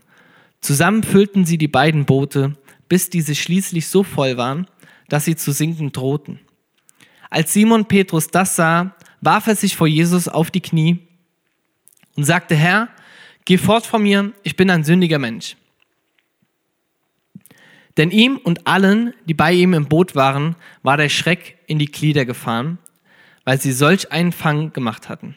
Zusammen 0.60 1.02
füllten 1.02 1.44
sie 1.44 1.58
die 1.58 1.68
beiden 1.68 2.06
Boote, 2.06 2.56
bis 2.88 3.10
diese 3.10 3.34
schließlich 3.34 3.88
so 3.88 4.02
voll 4.02 4.36
waren, 4.36 4.66
dass 5.08 5.24
sie 5.24 5.36
zu 5.36 5.52
sinken 5.52 5.92
drohten. 5.92 6.40
Als 7.30 7.52
Simon 7.52 7.86
Petrus 7.86 8.28
das 8.28 8.56
sah, 8.56 8.95
warf 9.20 9.46
er 9.46 9.56
sich 9.56 9.76
vor 9.76 9.86
Jesus 9.86 10.28
auf 10.28 10.50
die 10.50 10.60
Knie 10.60 10.98
und 12.16 12.24
sagte, 12.24 12.54
Herr, 12.54 12.88
geh 13.44 13.58
fort 13.58 13.86
von 13.86 14.02
mir, 14.02 14.32
ich 14.42 14.56
bin 14.56 14.70
ein 14.70 14.84
sündiger 14.84 15.18
Mensch. 15.18 15.56
Denn 17.96 18.10
ihm 18.10 18.36
und 18.36 18.66
allen, 18.66 19.14
die 19.24 19.34
bei 19.34 19.52
ihm 19.52 19.72
im 19.72 19.86
Boot 19.86 20.14
waren, 20.14 20.54
war 20.82 20.96
der 20.96 21.08
Schreck 21.08 21.58
in 21.66 21.78
die 21.78 21.86
Glieder 21.86 22.24
gefahren, 22.24 22.78
weil 23.44 23.60
sie 23.60 23.72
solch 23.72 24.12
einen 24.12 24.32
Fang 24.32 24.72
gemacht 24.72 25.08
hatten. 25.08 25.34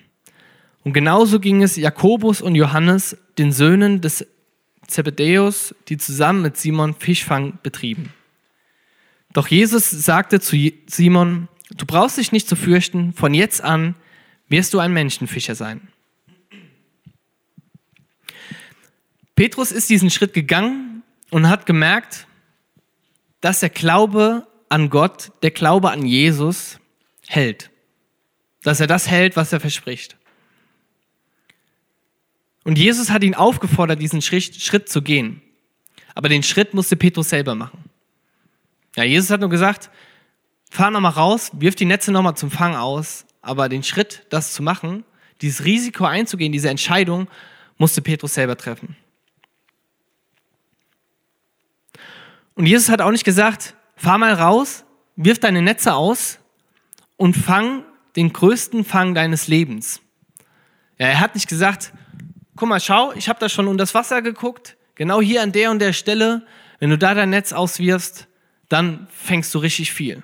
Und 0.84 0.94
genauso 0.94 1.40
ging 1.40 1.64
es 1.64 1.76
Jakobus 1.76 2.42
und 2.42 2.56
Johannes, 2.56 3.18
den 3.38 3.52
Söhnen 3.52 4.02
des 4.02 4.26
Zebedäus, 4.88 5.76
die 5.88 5.98
zusammen 5.98 6.42
mit 6.42 6.58
Simon 6.58 6.96
Fischfang 6.96 7.60
betrieben. 7.64 8.12
Doch 9.34 9.48
Jesus 9.48 9.90
sagte 9.90 10.40
zu 10.40 10.58
Simon, 10.88 11.48
du 11.70 11.86
brauchst 11.86 12.18
dich 12.18 12.32
nicht 12.32 12.48
zu 12.48 12.56
fürchten, 12.56 13.14
von 13.14 13.34
jetzt 13.34 13.62
an 13.62 13.96
wirst 14.48 14.74
du 14.74 14.80
ein 14.80 14.94
Menschenfischer 14.94 15.56
sein. 15.56 15.88
Petrus 19.36 19.72
ist 19.72 19.90
diesen 19.90 20.10
Schritt 20.10 20.34
gegangen 20.34 21.04
und 21.30 21.48
hat 21.48 21.66
gemerkt, 21.66 22.28
dass 23.42 23.62
der 23.62 23.70
Glaube 23.70 24.48
an 24.68 24.90
Gott, 24.90 25.32
der 25.44 25.52
Glaube 25.52 25.92
an 25.92 26.06
Jesus 26.06 26.80
hält. 27.28 27.70
Dass 28.64 28.80
er 28.80 28.88
das 28.88 29.08
hält, 29.08 29.36
was 29.38 29.54
er 29.54 29.60
verspricht. 29.60 30.18
Und 32.64 32.78
Jesus 32.78 33.10
hat 33.10 33.24
ihn 33.24 33.36
aufgefordert, 33.36 34.02
diesen 34.02 34.22
Schritt 34.22 34.90
zu 34.90 35.02
gehen. 35.02 35.42
Aber 36.16 36.28
den 36.28 36.44
Schritt 36.44 36.74
musste 36.74 36.98
Petrus 36.98 37.30
selber 37.30 37.56
machen. 37.56 37.86
Ja, 38.96 39.04
Jesus 39.04 39.30
hat 39.30 39.40
nur 39.40 39.50
gesagt, 39.50 39.90
fahr 40.70 40.92
nochmal 40.92 41.12
raus, 41.12 41.52
wirf 41.54 41.76
die 41.76 41.86
Netze 41.86 42.12
nochmal 42.12 42.36
zum 42.36 42.52
Fang 42.52 42.76
aus. 42.76 43.26
Aber 43.42 43.70
den 43.70 43.84
Schritt, 43.84 44.26
das 44.30 44.54
zu 44.54 44.62
machen, 44.62 45.04
dieses 45.42 45.66
Risiko 45.66 46.06
einzugehen, 46.06 46.52
diese 46.52 46.70
Entscheidung, 46.70 47.28
musste 47.78 48.02
Petrus 48.02 48.34
selber 48.34 48.58
treffen. 48.58 48.96
Und 52.56 52.66
Jesus 52.66 52.90
hat 52.90 53.02
auch 53.02 53.12
nicht 53.12 53.24
gesagt, 53.24 53.76
fahr 53.96 54.18
mal 54.18 54.34
raus, 54.34 54.84
wirf 55.16 55.40
deine 55.40 55.62
Netze 55.62 55.94
aus 55.94 56.40
und 57.16 57.36
fang 57.36 57.86
den 58.18 58.34
größten 58.34 58.84
Fang 58.84 59.16
deines 59.16 59.48
Lebens. 59.48 60.02
Ja, 60.98 61.08
er 61.08 61.20
hat 61.22 61.36
nicht 61.36 61.48
gesagt, 61.48 61.94
guck 62.58 62.68
mal, 62.68 62.82
schau, 62.82 63.14
ich 63.14 63.30
habe 63.30 63.40
da 63.40 63.48
schon 63.48 63.68
unter 63.68 63.84
das 63.84 63.96
Wasser 63.96 64.22
geguckt, 64.22 64.76
genau 64.96 65.22
hier 65.22 65.42
an 65.42 65.54
der 65.54 65.72
und 65.72 65.80
der 65.80 65.94
Stelle, 65.94 66.46
wenn 66.80 66.90
du 66.90 66.98
da 66.98 67.14
dein 67.14 67.30
Netz 67.30 67.54
auswirfst, 67.54 68.28
dann 68.68 69.08
fängst 69.10 69.56
du 69.56 69.60
richtig 69.60 69.94
viel. 69.94 70.24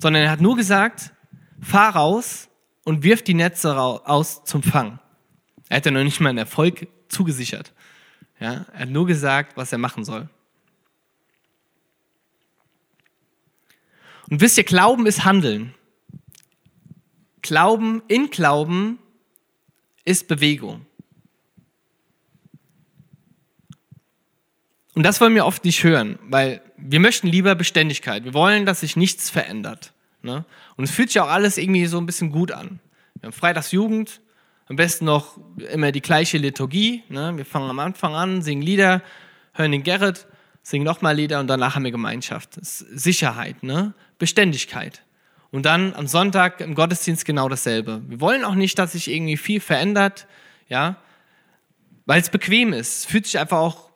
Sondern 0.00 0.22
er 0.22 0.30
hat 0.30 0.40
nur 0.40 0.56
gesagt, 0.56 1.12
fahr 1.60 1.94
raus 1.94 2.48
und 2.84 3.02
wirf 3.02 3.22
die 3.22 3.34
Netze 3.34 3.78
aus 3.78 4.44
zum 4.44 4.62
Fang. 4.62 4.98
Er 5.68 5.76
hat 5.76 5.86
ja 5.86 5.92
noch 5.92 6.02
nicht 6.02 6.20
mal 6.20 6.30
einen 6.30 6.38
Erfolg 6.38 6.88
zugesichert. 7.08 7.72
Ja, 8.40 8.66
er 8.72 8.80
hat 8.80 8.88
nur 8.88 9.06
gesagt, 9.06 9.56
was 9.56 9.70
er 9.70 9.78
machen 9.78 10.04
soll. 10.04 10.28
Und 14.30 14.40
wisst 14.40 14.56
ihr, 14.58 14.64
Glauben 14.64 15.06
ist 15.06 15.24
Handeln. 15.24 15.74
Glauben 17.42 18.02
in 18.08 18.30
Glauben 18.30 18.98
ist 20.04 20.28
Bewegung. 20.28 20.86
Und 25.00 25.04
das 25.04 25.18
wollen 25.22 25.34
wir 25.34 25.46
oft 25.46 25.64
nicht 25.64 25.82
hören, 25.82 26.18
weil 26.28 26.60
wir 26.76 27.00
möchten 27.00 27.26
lieber 27.26 27.54
Beständigkeit. 27.54 28.24
Wir 28.24 28.34
wollen, 28.34 28.66
dass 28.66 28.80
sich 28.80 28.96
nichts 28.96 29.30
verändert. 29.30 29.94
Ne? 30.20 30.44
Und 30.76 30.84
es 30.84 30.90
fühlt 30.90 31.08
sich 31.08 31.18
auch 31.20 31.30
alles 31.30 31.56
irgendwie 31.56 31.86
so 31.86 31.96
ein 31.96 32.04
bisschen 32.04 32.30
gut 32.30 32.52
an. 32.52 32.80
Wir 33.14 33.28
haben 33.28 33.32
Freitagsjugend, 33.32 34.20
am 34.66 34.76
besten 34.76 35.06
noch 35.06 35.38
immer 35.72 35.90
die 35.90 36.02
gleiche 36.02 36.36
Liturgie. 36.36 37.02
Ne? 37.08 37.34
Wir 37.34 37.46
fangen 37.46 37.70
am 37.70 37.78
Anfang 37.78 38.14
an, 38.14 38.42
singen 38.42 38.60
Lieder, 38.60 39.00
hören 39.54 39.72
den 39.72 39.84
Gerrit, 39.84 40.26
singen 40.62 40.84
nochmal 40.84 41.16
Lieder 41.16 41.40
und 41.40 41.46
danach 41.46 41.76
haben 41.76 41.84
wir 41.84 41.92
Gemeinschaft. 41.92 42.58
Sicherheit, 42.60 43.62
ne? 43.62 43.94
Beständigkeit. 44.18 45.02
Und 45.50 45.64
dann 45.64 45.94
am 45.94 46.08
Sonntag 46.08 46.60
im 46.60 46.74
Gottesdienst 46.74 47.24
genau 47.24 47.48
dasselbe. 47.48 48.02
Wir 48.06 48.20
wollen 48.20 48.44
auch 48.44 48.54
nicht, 48.54 48.78
dass 48.78 48.92
sich 48.92 49.10
irgendwie 49.10 49.38
viel 49.38 49.60
verändert, 49.60 50.26
ja, 50.68 50.96
weil 52.04 52.20
es 52.20 52.28
bequem 52.28 52.74
ist. 52.74 52.98
Es 52.98 53.04
fühlt 53.06 53.24
sich 53.24 53.38
einfach 53.38 53.60
auch 53.60 53.89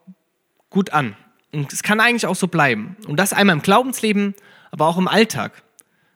gut 0.74 0.92
an. 0.92 1.16
Und 1.52 1.72
es 1.72 1.84
kann 1.84 2.00
eigentlich 2.00 2.26
auch 2.26 2.34
so 2.34 2.48
bleiben. 2.48 2.96
Und 3.06 3.16
das 3.16 3.32
einmal 3.32 3.56
im 3.56 3.62
Glaubensleben, 3.62 4.34
aber 4.72 4.88
auch 4.88 4.98
im 4.98 5.06
Alltag. 5.08 5.62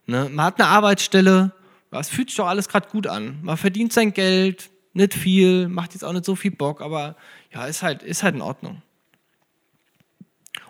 Ne? 0.07 0.29
Man 0.31 0.47
hat 0.47 0.61
eine 0.61 0.69
Arbeitsstelle, 0.69 1.53
es 1.93 2.11
fühlt 2.11 2.29
sich 2.29 2.37
doch 2.37 2.49
alles 2.49 2.69
gerade 2.69 2.89
gut 2.89 3.07
an. 3.07 3.39
Man 3.43 3.57
verdient 3.57 3.93
sein 3.93 4.13
Geld, 4.13 4.69
nicht 4.93 5.15
viel, 5.15 5.69
macht 5.69 5.95
jetzt 5.95 6.03
auch 6.03 6.13
nicht 6.13 6.25
so 6.25 6.35
viel 6.35 6.51
Bock, 6.51 6.83
aber 6.83 7.17
ja, 7.53 7.67
ist 7.67 7.83
halt, 7.83 8.03
ist 8.03 8.25
halt 8.25 8.35
in 8.35 8.43
Ordnung. 8.43 8.83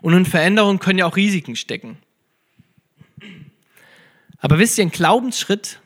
Und 0.02 0.12
in 0.12 0.26
Veränderungen 0.26 0.78
können 0.78 0.98
ja 0.98 1.06
auch 1.06 1.16
Risiken 1.16 1.56
stecken. 1.56 1.98
Aber 4.38 4.58
wisst 4.58 4.78
ihr, 4.78 4.84
ein 4.84 4.90
Glaubensschritt, 4.90 5.80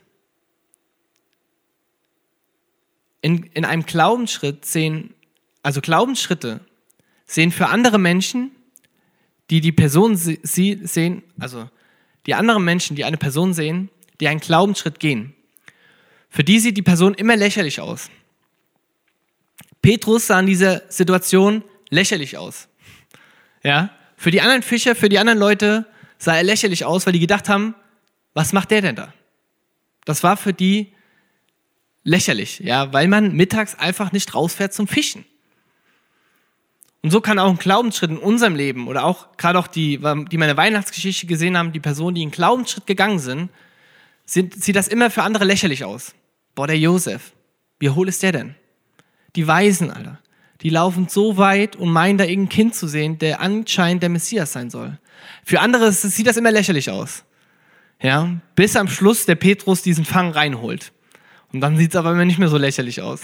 in, 3.21 3.45
in 3.45 3.63
einem 3.63 3.85
Glaubensschritt 3.85 4.65
sehen, 4.65 5.13
also 5.63 5.79
Glaubensschritte 5.79 6.59
sehen 7.25 7.51
für 7.51 7.67
andere 7.67 7.99
Menschen, 7.99 8.51
die 9.49 9.61
die 9.61 9.71
Person 9.71 10.15
sie 10.15 10.79
sehen, 10.83 11.23
also 11.39 11.69
die 12.25 12.35
anderen 12.35 12.63
Menschen, 12.63 12.95
die 12.95 13.05
eine 13.05 13.17
Person 13.17 13.53
sehen, 13.53 13.89
die 14.19 14.27
einen 14.27 14.39
Glaubensschritt 14.39 14.99
gehen, 14.99 15.33
für 16.29 16.43
die 16.43 16.59
sieht 16.59 16.77
die 16.77 16.81
Person 16.81 17.13
immer 17.13 17.35
lächerlich 17.35 17.79
aus. 17.79 18.09
Petrus 19.83 20.27
sah 20.27 20.39
in 20.39 20.47
dieser 20.47 20.81
Situation 20.89 21.63
lächerlich 21.89 22.37
aus. 22.37 22.67
Ja, 23.63 23.91
für 24.17 24.31
die 24.31 24.41
anderen 24.41 24.63
Fischer, 24.63 24.95
für 24.95 25.09
die 25.09 25.19
anderen 25.19 25.37
Leute 25.37 25.85
sah 26.17 26.35
er 26.35 26.43
lächerlich 26.43 26.85
aus, 26.85 27.05
weil 27.05 27.13
die 27.13 27.19
gedacht 27.19 27.49
haben, 27.49 27.75
was 28.33 28.53
macht 28.53 28.71
der 28.71 28.81
denn 28.81 28.95
da? 28.95 29.13
Das 30.05 30.23
war 30.23 30.37
für 30.37 30.53
die 30.53 30.93
lächerlich, 32.03 32.59
ja, 32.59 32.91
weil 32.93 33.07
man 33.07 33.33
mittags 33.33 33.75
einfach 33.75 34.11
nicht 34.11 34.33
rausfährt 34.33 34.73
zum 34.73 34.87
Fischen. 34.87 35.25
Und 37.03 37.11
so 37.11 37.19
kann 37.19 37.37
auch 37.37 37.49
ein 37.49 37.57
Glaubensschritt 37.57 38.11
in 38.11 38.17
unserem 38.17 38.55
Leben 38.55 38.87
oder 38.87 39.03
auch 39.03 39.35
gerade 39.35 39.59
auch 39.59 39.67
die, 39.67 39.99
die 40.31 40.37
meine 40.37 40.55
Weihnachtsgeschichte 40.55 41.27
gesehen 41.27 41.57
haben, 41.57 41.73
die 41.73 41.81
Personen, 41.81 42.15
die 42.15 42.21
einen 42.21 42.31
Glaubensschritt 42.31 42.87
gegangen 42.87 43.19
sind, 43.19 43.49
sind, 44.25 44.63
sieht 44.63 44.77
das 44.77 44.87
immer 44.87 45.11
für 45.11 45.23
andere 45.23 45.43
lächerlich 45.43 45.83
aus. 45.83 46.15
Boah, 46.55 46.65
der 46.65 46.79
Josef, 46.79 47.33
wie 47.79 47.89
hohl 47.89 48.07
ist 48.07 48.23
der 48.23 48.31
denn? 48.31 48.55
Die 49.35 49.45
Weisen, 49.45 49.91
Alter. 49.91 50.19
Die 50.61 50.69
laufen 50.69 51.09
so 51.09 51.35
weit 51.35 51.75
und 51.75 51.91
meinen 51.91 52.17
da 52.17 52.23
irgendein 52.23 52.49
Kind 52.49 52.75
zu 52.75 52.87
sehen, 52.87 53.19
der 53.19 53.41
anscheinend 53.41 54.01
der 54.01 54.09
Messias 54.09 54.53
sein 54.53 54.69
soll. 54.69 54.97
Für 55.43 55.59
andere 55.59 55.91
sieht 55.91 56.25
das 56.25 56.37
immer 56.37 56.51
lächerlich 56.51 56.89
aus. 56.89 57.25
Ja, 58.01 58.29
bis 58.55 58.77
am 58.77 58.87
Schluss 58.87 59.25
der 59.25 59.35
Petrus 59.35 59.81
diesen 59.81 60.05
Fang 60.05 60.31
reinholt. 60.31 60.93
Und 61.51 61.59
dann 61.59 61.75
sieht 61.75 61.91
es 61.91 61.95
aber 61.97 62.11
immer 62.11 62.23
nicht 62.23 62.39
mehr 62.39 62.47
so 62.47 62.57
lächerlich 62.57 63.01
aus. 63.01 63.21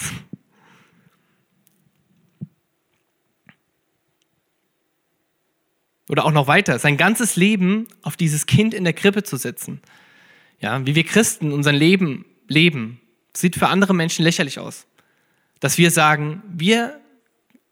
Oder 6.10 6.24
auch 6.24 6.32
noch 6.32 6.48
weiter, 6.48 6.76
sein 6.80 6.96
ganzes 6.96 7.36
Leben 7.36 7.86
auf 8.02 8.16
dieses 8.16 8.46
Kind 8.46 8.74
in 8.74 8.82
der 8.82 8.92
Krippe 8.92 9.22
zu 9.22 9.36
setzen. 9.36 9.80
Ja, 10.58 10.84
wie 10.84 10.96
wir 10.96 11.04
Christen 11.04 11.52
unser 11.52 11.70
Leben 11.70 12.24
leben, 12.48 13.00
sieht 13.32 13.54
für 13.54 13.68
andere 13.68 13.94
Menschen 13.94 14.24
lächerlich 14.24 14.58
aus. 14.58 14.88
Dass 15.60 15.78
wir 15.78 15.92
sagen, 15.92 16.42
wir 16.48 17.00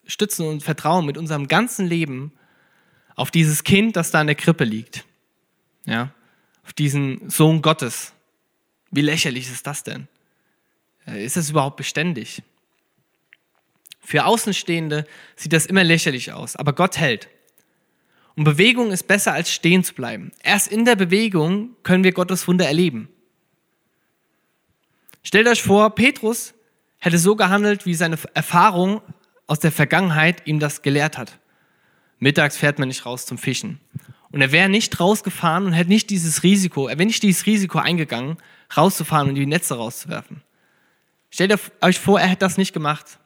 stützen 0.07 0.47
und 0.47 0.63
vertrauen 0.63 1.05
mit 1.05 1.19
unserem 1.19 1.49
ganzen 1.49 1.85
Leben 1.85 2.31
auf 3.17 3.33
dieses 3.33 3.65
Kind, 3.65 3.97
das 3.97 4.13
da 4.13 4.21
in 4.21 4.29
der 4.29 4.37
Krippe 4.37 4.63
liegt. 4.63 5.05
Ja, 5.85 6.15
auf 6.65 6.73
diesen 6.73 7.29
Sohn 7.29 7.61
Gottes. 7.61 8.13
Wie 8.93 9.01
lächerlich 9.01 9.51
ist 9.51 9.67
das 9.67 9.83
denn? 9.83 10.07
Äh, 11.09 11.25
ist 11.25 11.37
das 11.37 11.51
überhaupt 11.51 11.77
beständig? 11.77 12.45
Für 14.01 14.27
Außenstehende 14.27 15.09
sieht 15.35 15.53
das 15.53 15.67
immer 15.67 15.83
lächerlich 15.83 16.33
aus, 16.33 16.55
aber 16.55 16.73
Gott 16.73 16.99
hält. 16.99 17.29
Und 18.39 18.45
Bewegung 18.45 18.93
ist 18.93 19.09
besser 19.09 19.33
als 19.33 19.51
stehen 19.53 19.83
zu 19.83 19.95
bleiben. 19.95 20.31
Erst 20.45 20.69
in 20.69 20.85
der 20.85 20.95
Bewegung 20.95 21.75
können 21.83 22.05
wir 22.05 22.13
Gottes 22.13 22.47
Wunder 22.47 22.67
erleben. 22.67 23.09
Stellt 25.25 25.49
euch 25.49 25.61
vor, 25.61 25.93
Petrus 25.97 26.55
hätte 26.99 27.19
so 27.19 27.35
gehandelt, 27.35 27.85
wie 27.85 27.95
seine 27.95 28.17
Erfahrung 28.35 29.03
aus 29.49 29.59
der 29.59 29.73
Vergangenheit 29.73 30.47
ihm 30.47 30.61
das 30.61 30.83
gelehrt 30.83 31.19
hat. 31.19 31.41
Mittags 32.21 32.57
fährt 32.57 32.79
man 32.79 32.87
nicht 32.87 33.05
raus 33.05 33.27
zum 33.27 33.39
Fischen. 33.39 33.81
Und 34.31 34.41
er 34.41 34.53
wäre 34.53 34.69
nicht 34.69 35.01
rausgefahren 35.01 35.67
und 35.67 35.73
hätte 35.73 35.91
nicht 35.91 36.09
dieses 36.09 36.45
Risiko, 36.45 36.87
er 36.87 36.97
wäre 36.97 37.09
nicht 37.09 37.25
dieses 37.25 37.45
Risiko 37.45 37.79
eingegangen, 37.79 38.37
rauszufahren 38.77 39.31
und 39.31 39.35
die 39.35 39.47
Netze 39.47 39.75
rauszuwerfen. 39.75 40.43
Stellt 41.31 41.59
euch 41.81 41.99
vor, 41.99 42.21
er 42.21 42.29
hätte 42.29 42.47
das 42.47 42.57
nicht 42.57 42.73
gemacht. 42.73 43.19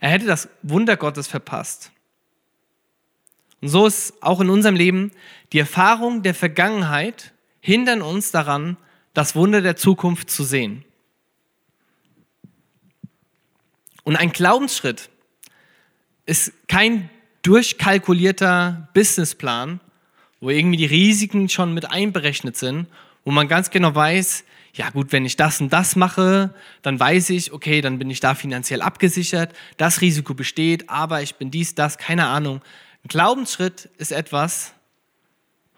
Er 0.00 0.08
hätte 0.08 0.24
das 0.24 0.48
Wunder 0.62 0.96
Gottes 0.96 1.28
verpasst. 1.28 1.92
Und 3.62 3.68
so 3.68 3.86
ist 3.86 4.22
auch 4.22 4.40
in 4.40 4.50
unserem 4.50 4.74
Leben, 4.74 5.12
die 5.52 5.60
Erfahrung 5.60 6.22
der 6.22 6.34
Vergangenheit 6.34 7.32
hindern 7.60 8.02
uns 8.02 8.32
daran, 8.32 8.76
das 9.14 9.34
Wunder 9.36 9.62
der 9.62 9.76
Zukunft 9.76 10.30
zu 10.30 10.42
sehen. 10.42 10.84
Und 14.02 14.16
ein 14.16 14.32
Glaubensschritt 14.32 15.10
ist 16.26 16.52
kein 16.66 17.08
durchkalkulierter 17.42 18.88
Businessplan, 18.94 19.80
wo 20.40 20.50
irgendwie 20.50 20.76
die 20.76 20.86
Risiken 20.86 21.48
schon 21.48 21.72
mit 21.72 21.90
einberechnet 21.90 22.56
sind, 22.56 22.88
wo 23.24 23.30
man 23.30 23.46
ganz 23.46 23.70
genau 23.70 23.94
weiß, 23.94 24.44
ja 24.74 24.90
gut, 24.90 25.12
wenn 25.12 25.24
ich 25.24 25.36
das 25.36 25.60
und 25.60 25.72
das 25.72 25.94
mache, 25.94 26.52
dann 26.80 26.98
weiß 26.98 27.30
ich, 27.30 27.52
okay, 27.52 27.80
dann 27.80 27.98
bin 27.98 28.10
ich 28.10 28.20
da 28.20 28.34
finanziell 28.34 28.82
abgesichert, 28.82 29.54
das 29.76 30.00
Risiko 30.00 30.34
besteht, 30.34 30.88
aber 30.88 31.22
ich 31.22 31.36
bin 31.36 31.50
dies, 31.50 31.74
das, 31.76 31.98
keine 31.98 32.26
Ahnung. 32.26 32.60
Ein 33.04 33.08
Glaubensschritt 33.08 33.90
ist 33.98 34.12
etwas, 34.12 34.72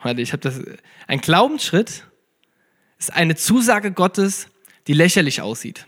warte, 0.02 0.20
ich 0.20 0.32
habe 0.32 0.40
das, 0.40 0.60
ein 1.06 1.20
Glaubensschritt 1.20 2.04
ist 2.98 3.12
eine 3.12 3.36
Zusage 3.36 3.92
Gottes, 3.92 4.48
die 4.86 4.92
lächerlich 4.92 5.40
aussieht 5.40 5.86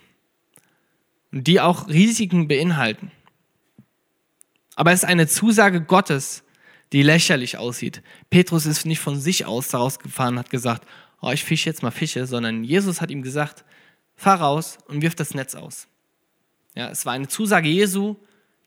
und 1.33 1.46
die 1.46 1.61
auch 1.61 1.88
Risiken 1.88 2.49
beinhalten. 2.49 3.11
Aber 4.75 4.92
es 4.92 5.03
ist 5.03 5.09
eine 5.09 5.27
Zusage 5.27 5.83
Gottes, 5.83 6.44
die 6.92 7.03
lächerlich 7.03 7.59
aussieht. 7.59 8.03
Petrus 8.31 8.66
ist 8.66 8.87
nicht 8.87 9.01
von 9.01 9.20
sich 9.20 9.44
aus 9.44 9.68
daraus 9.68 9.99
gefahren 9.99 10.38
hat 10.38 10.51
gesagt, 10.51 10.87
oh, 11.20 11.31
ich 11.31 11.44
fische 11.44 11.68
jetzt 11.68 11.83
mal 11.83 11.90
Fische, 11.90 12.27
sondern 12.27 12.64
Jesus 12.64 13.01
hat 13.01 13.11
ihm 13.11 13.22
gesagt, 13.22 13.64
fahr 14.16 14.40
raus 14.40 14.79
und 14.87 15.03
wirf 15.03 15.14
das 15.14 15.35
Netz 15.35 15.55
aus. 15.55 15.88
Ja, 16.75 16.90
es 16.90 17.05
war 17.07 17.14
eine 17.14 17.29
Zusage 17.29 17.68
Jesu, 17.68 18.16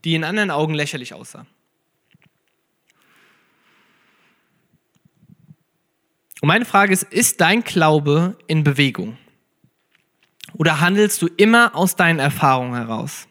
die 0.03 0.15
in 0.15 0.23
anderen 0.23 0.51
Augen 0.51 0.73
lächerlich 0.73 1.13
aussah. 1.13 1.45
Und 6.41 6.47
meine 6.47 6.65
Frage 6.65 6.93
ist, 6.93 7.03
ist 7.03 7.41
dein 7.41 7.63
Glaube 7.63 8.37
in 8.47 8.63
Bewegung? 8.63 9.17
Oder 10.53 10.79
handelst 10.79 11.21
du 11.21 11.27
immer 11.27 11.75
aus 11.75 11.95
deinen 11.95 12.19
Erfahrungen 12.19 12.75
heraus? 12.75 13.27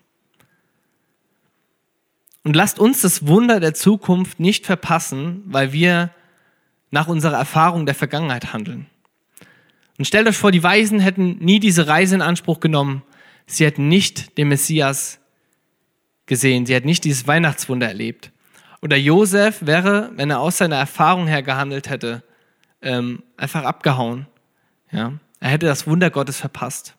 Und 2.44 2.54
lasst 2.54 2.78
uns 2.78 3.02
das 3.02 3.26
Wunder 3.26 3.60
der 3.60 3.74
Zukunft 3.74 4.40
nicht 4.40 4.66
verpassen, 4.66 5.42
weil 5.46 5.72
wir 5.72 6.10
nach 6.90 7.08
unserer 7.08 7.36
Erfahrung 7.36 7.86
der 7.86 7.94
Vergangenheit 7.94 8.52
handeln. 8.52 8.86
Und 9.98 10.04
stellt 10.06 10.28
euch 10.28 10.36
vor, 10.36 10.52
die 10.52 10.62
Weisen 10.62 11.00
hätten 11.00 11.38
nie 11.38 11.60
diese 11.60 11.88
Reise 11.88 12.14
in 12.14 12.22
Anspruch 12.22 12.60
genommen. 12.60 13.02
Sie 13.46 13.64
hätten 13.64 13.88
nicht 13.88 14.38
den 14.38 14.48
Messias 14.48 15.18
gesehen. 16.26 16.66
Sie 16.66 16.74
hätten 16.74 16.86
nicht 16.86 17.04
dieses 17.04 17.26
Weihnachtswunder 17.26 17.88
erlebt. 17.88 18.30
Oder 18.80 18.96
Josef 18.96 19.66
wäre, 19.66 20.12
wenn 20.14 20.30
er 20.30 20.40
aus 20.40 20.58
seiner 20.58 20.76
Erfahrung 20.76 21.26
her 21.26 21.42
gehandelt 21.42 21.90
hätte, 21.90 22.22
ähm, 22.82 23.22
einfach 23.36 23.64
abgehauen. 23.64 24.26
Ja? 24.90 25.14
Er 25.40 25.50
hätte 25.50 25.66
das 25.66 25.86
Wunder 25.86 26.10
Gottes 26.10 26.38
verpasst. 26.38 26.94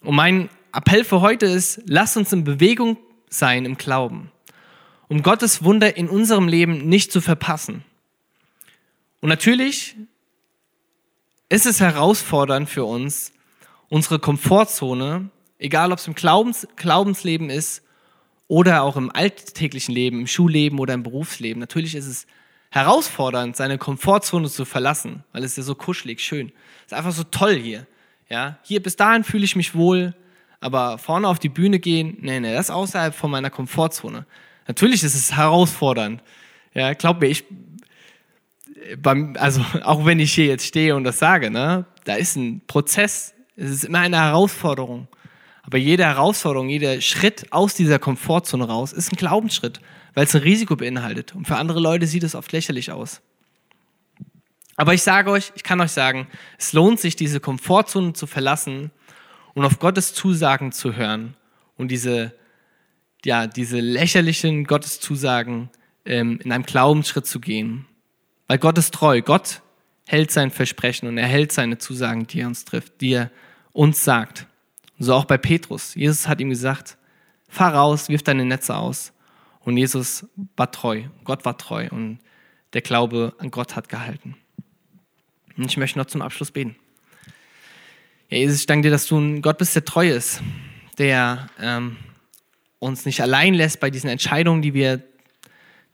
Und 0.00 0.14
mein 0.14 0.50
Appell 0.72 1.04
für 1.04 1.20
heute 1.20 1.46
ist, 1.46 1.80
lasst 1.86 2.16
uns 2.16 2.32
in 2.32 2.44
Bewegung 2.44 2.98
sein 3.28 3.64
im 3.64 3.76
Glauben, 3.76 4.30
um 5.08 5.22
Gottes 5.22 5.64
Wunder 5.64 5.96
in 5.96 6.08
unserem 6.08 6.48
Leben 6.48 6.88
nicht 6.88 7.10
zu 7.10 7.20
verpassen. 7.20 7.84
Und 9.20 9.30
natürlich 9.30 9.96
ist 11.48 11.66
es 11.66 11.80
herausfordernd 11.80 12.68
für 12.68 12.84
uns, 12.84 13.32
unsere 13.88 14.18
Komfortzone, 14.18 15.30
egal 15.58 15.92
ob 15.92 15.98
es 15.98 16.06
im 16.06 16.14
Glaubens, 16.14 16.66
Glaubensleben 16.76 17.48
ist 17.48 17.82
oder 18.48 18.82
auch 18.82 18.96
im 18.96 19.10
alltäglichen 19.10 19.94
Leben, 19.94 20.20
im 20.20 20.26
Schulleben 20.26 20.78
oder 20.78 20.94
im 20.94 21.02
Berufsleben, 21.02 21.60
natürlich 21.60 21.94
ist 21.94 22.06
es 22.06 22.26
herausfordernd, 22.74 23.54
seine 23.54 23.78
Komfortzone 23.78 24.50
zu 24.50 24.64
verlassen, 24.64 25.22
weil 25.32 25.44
es 25.44 25.54
ja 25.54 25.62
so 25.62 25.76
kuschelig, 25.76 26.20
schön. 26.20 26.48
Es 26.80 26.86
ist 26.86 26.94
einfach 26.94 27.12
so 27.12 27.22
toll 27.22 27.54
hier. 27.54 27.86
Ja, 28.28 28.58
hier 28.62 28.82
bis 28.82 28.96
dahin 28.96 29.22
fühle 29.22 29.44
ich 29.44 29.54
mich 29.54 29.76
wohl, 29.76 30.12
aber 30.58 30.98
vorne 30.98 31.28
auf 31.28 31.38
die 31.38 31.48
Bühne 31.48 31.78
gehen, 31.78 32.18
nee, 32.20 32.40
nee, 32.40 32.52
das 32.52 32.66
ist 32.66 32.74
außerhalb 32.74 33.14
von 33.14 33.30
meiner 33.30 33.48
Komfortzone. 33.50 34.26
Natürlich 34.66 35.04
ist 35.04 35.14
es 35.14 35.36
herausfordernd. 35.36 36.20
Ja, 36.72 36.94
glaub 36.94 37.20
mir, 37.20 37.28
ich, 37.28 37.44
beim, 39.00 39.36
also 39.38 39.64
auch 39.84 40.04
wenn 40.04 40.18
ich 40.18 40.34
hier 40.34 40.46
jetzt 40.46 40.66
stehe 40.66 40.96
und 40.96 41.04
das 41.04 41.20
sage, 41.20 41.52
ne, 41.52 41.84
da 42.02 42.14
ist 42.14 42.34
ein 42.34 42.60
Prozess, 42.66 43.34
es 43.54 43.70
ist 43.70 43.84
immer 43.84 44.00
eine 44.00 44.16
Herausforderung. 44.16 45.06
Aber 45.62 45.78
jede 45.78 46.04
Herausforderung, 46.06 46.68
jeder 46.68 47.00
Schritt 47.00 47.52
aus 47.52 47.74
dieser 47.74 48.00
Komfortzone 48.00 48.64
raus 48.64 48.92
ist 48.92 49.12
ein 49.12 49.16
Glaubensschritt 49.16 49.80
weil 50.14 50.24
es 50.24 50.34
ein 50.34 50.42
Risiko 50.42 50.76
beinhaltet. 50.76 51.34
Und 51.34 51.46
für 51.46 51.56
andere 51.56 51.80
Leute 51.80 52.06
sieht 52.06 52.22
es 52.22 52.34
oft 52.34 52.52
lächerlich 52.52 52.92
aus. 52.92 53.20
Aber 54.76 54.94
ich 54.94 55.02
sage 55.02 55.30
euch, 55.30 55.52
ich 55.54 55.62
kann 55.62 55.80
euch 55.80 55.92
sagen, 55.92 56.26
es 56.58 56.72
lohnt 56.72 56.98
sich, 56.98 57.16
diese 57.16 57.40
Komfortzone 57.40 58.12
zu 58.12 58.26
verlassen 58.26 58.90
und 59.54 59.64
auf 59.64 59.78
Gottes 59.78 60.14
Zusagen 60.14 60.72
zu 60.72 60.96
hören 60.96 61.36
und 61.76 61.88
diese, 61.88 62.34
ja, 63.24 63.46
diese 63.46 63.78
lächerlichen 63.78 64.64
Gotteszusagen 64.64 65.70
ähm, 66.04 66.40
in 66.42 66.50
einem 66.50 66.64
Glaubensschritt 66.64 67.26
zu 67.26 67.40
gehen. 67.40 67.86
Weil 68.48 68.58
Gott 68.58 68.76
ist 68.78 68.92
treu. 68.92 69.22
Gott 69.22 69.62
hält 70.06 70.30
sein 70.30 70.50
Versprechen 70.50 71.08
und 71.08 71.18
er 71.18 71.26
hält 71.26 71.52
seine 71.52 71.78
Zusagen, 71.78 72.26
die 72.26 72.40
er 72.40 72.48
uns 72.48 72.64
trifft, 72.64 73.00
die 73.00 73.12
er 73.12 73.30
uns 73.72 74.04
sagt. 74.04 74.46
So 74.98 75.14
auch 75.14 75.24
bei 75.24 75.38
Petrus. 75.38 75.94
Jesus 75.94 76.28
hat 76.28 76.40
ihm 76.40 76.50
gesagt, 76.50 76.98
fahr 77.48 77.74
raus, 77.74 78.08
wirf 78.08 78.22
deine 78.22 78.44
Netze 78.44 78.76
aus. 78.76 79.13
Und 79.64 79.76
Jesus 79.76 80.26
war 80.56 80.70
treu, 80.70 81.04
Gott 81.24 81.44
war 81.44 81.56
treu 81.56 81.88
und 81.90 82.18
der 82.74 82.82
Glaube 82.82 83.34
an 83.38 83.50
Gott 83.50 83.76
hat 83.76 83.88
gehalten. 83.88 84.36
Und 85.56 85.66
ich 85.66 85.76
möchte 85.76 85.98
noch 85.98 86.06
zum 86.06 86.22
Abschluss 86.22 86.50
beten. 86.50 86.76
Ja, 88.28 88.38
Jesus, 88.38 88.60
ich 88.60 88.66
danke 88.66 88.88
dir, 88.88 88.90
dass 88.90 89.06
du 89.06 89.18
ein 89.18 89.42
Gott 89.42 89.58
bist, 89.58 89.74
der 89.74 89.84
treu 89.84 90.08
ist, 90.08 90.42
der 90.98 91.48
ähm, 91.60 91.96
uns 92.78 93.06
nicht 93.06 93.20
allein 93.20 93.54
lässt 93.54 93.80
bei 93.80 93.90
diesen 93.90 94.10
Entscheidungen, 94.10 94.60
die 94.60 94.74
wir 94.74 95.02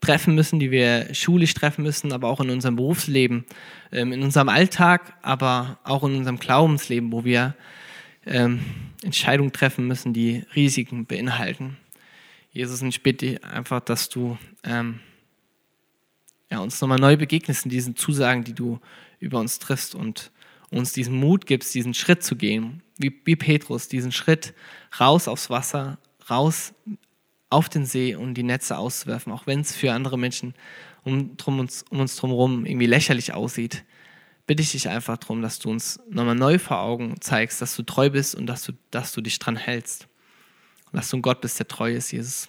treffen 0.00 0.34
müssen, 0.34 0.58
die 0.58 0.70
wir 0.70 1.14
schulisch 1.14 1.54
treffen 1.54 1.82
müssen, 1.82 2.12
aber 2.12 2.28
auch 2.28 2.40
in 2.40 2.50
unserem 2.50 2.76
Berufsleben, 2.76 3.44
ähm, 3.92 4.12
in 4.12 4.22
unserem 4.22 4.48
Alltag, 4.48 5.14
aber 5.22 5.78
auch 5.84 6.04
in 6.04 6.16
unserem 6.16 6.38
Glaubensleben, 6.38 7.12
wo 7.12 7.24
wir 7.24 7.54
ähm, 8.26 8.60
Entscheidungen 9.02 9.52
treffen 9.52 9.86
müssen, 9.86 10.12
die 10.12 10.44
Risiken 10.54 11.04
beinhalten. 11.06 11.76
Jesus, 12.52 12.82
ich 12.82 13.02
bitte 13.02 13.42
einfach, 13.44 13.80
dass 13.80 14.08
du 14.08 14.36
ähm, 14.64 15.00
ja, 16.50 16.58
uns 16.58 16.80
nochmal 16.80 16.98
neu 16.98 17.16
begegnest 17.16 17.64
in 17.64 17.70
diesen 17.70 17.94
Zusagen, 17.94 18.42
die 18.42 18.54
du 18.54 18.80
über 19.20 19.38
uns 19.38 19.60
triffst 19.60 19.94
und 19.94 20.32
uns 20.70 20.92
diesen 20.92 21.14
Mut 21.14 21.46
gibst, 21.46 21.74
diesen 21.74 21.94
Schritt 21.94 22.24
zu 22.24 22.36
gehen, 22.36 22.82
wie, 22.96 23.20
wie 23.24 23.36
Petrus, 23.36 23.88
diesen 23.88 24.12
Schritt 24.12 24.54
raus 24.98 25.28
aufs 25.28 25.48
Wasser, 25.48 25.98
raus 26.28 26.74
auf 27.50 27.68
den 27.68 27.86
See 27.86 28.14
und 28.14 28.34
die 28.34 28.42
Netze 28.42 28.78
auszuwerfen, 28.78 29.32
auch 29.32 29.46
wenn 29.46 29.60
es 29.60 29.74
für 29.74 29.92
andere 29.92 30.18
Menschen 30.18 30.54
um, 31.04 31.36
drum 31.36 31.60
uns, 31.60 31.84
um 31.90 32.00
uns 32.00 32.16
drumherum 32.16 32.66
irgendwie 32.66 32.86
lächerlich 32.86 33.32
aussieht, 33.32 33.84
bitte 34.46 34.62
ich 34.62 34.72
dich 34.72 34.88
einfach 34.88 35.18
darum, 35.18 35.42
dass 35.42 35.60
du 35.60 35.70
uns 35.70 36.00
nochmal 36.08 36.34
neu 36.34 36.58
vor 36.58 36.80
Augen 36.80 37.20
zeigst, 37.20 37.62
dass 37.62 37.76
du 37.76 37.84
treu 37.84 38.10
bist 38.10 38.34
und 38.34 38.46
dass 38.46 38.64
du, 38.64 38.72
dass 38.90 39.12
du 39.12 39.20
dich 39.20 39.38
dran 39.38 39.56
hältst. 39.56 40.09
Und 40.92 40.96
dass 40.96 41.10
du 41.10 41.16
ein 41.16 41.22
Gott 41.22 41.40
bist, 41.40 41.58
der 41.58 41.68
treu 41.68 41.92
ist, 41.92 42.12
Jesus. 42.12 42.48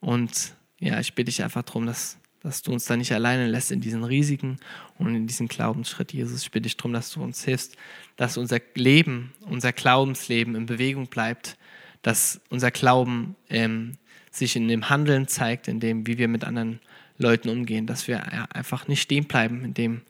Und 0.00 0.54
ja, 0.78 0.98
ich 0.98 1.14
bitte 1.14 1.30
dich 1.30 1.42
einfach 1.42 1.62
darum, 1.62 1.86
dass, 1.86 2.18
dass 2.40 2.62
du 2.62 2.72
uns 2.72 2.86
da 2.86 2.96
nicht 2.96 3.12
alleine 3.12 3.46
lässt 3.46 3.70
in 3.70 3.80
diesen 3.80 4.04
riesigen 4.04 4.58
und 4.98 5.14
in 5.14 5.26
diesen 5.26 5.48
Glaubensschritt, 5.48 6.12
Jesus. 6.12 6.42
Ich 6.42 6.50
bitte 6.50 6.62
dich 6.62 6.76
darum, 6.76 6.92
dass 6.92 7.10
du 7.10 7.22
uns 7.22 7.44
hilfst, 7.44 7.76
dass 8.16 8.36
unser 8.36 8.60
Leben, 8.74 9.32
unser 9.42 9.72
Glaubensleben 9.72 10.54
in 10.54 10.66
Bewegung 10.66 11.06
bleibt, 11.06 11.56
dass 12.02 12.40
unser 12.50 12.70
Glauben 12.70 13.36
ähm, 13.48 13.96
sich 14.30 14.56
in 14.56 14.66
dem 14.66 14.88
Handeln 14.88 15.28
zeigt, 15.28 15.68
in 15.68 15.78
dem, 15.78 16.06
wie 16.06 16.18
wir 16.18 16.26
mit 16.26 16.44
anderen 16.44 16.80
Leuten 17.18 17.48
umgehen, 17.48 17.86
dass 17.86 18.08
wir 18.08 18.54
einfach 18.54 18.88
nicht 18.88 19.02
stehen 19.02 19.26
bleiben 19.26 19.64
in 19.64 19.74
dem, 19.74 20.02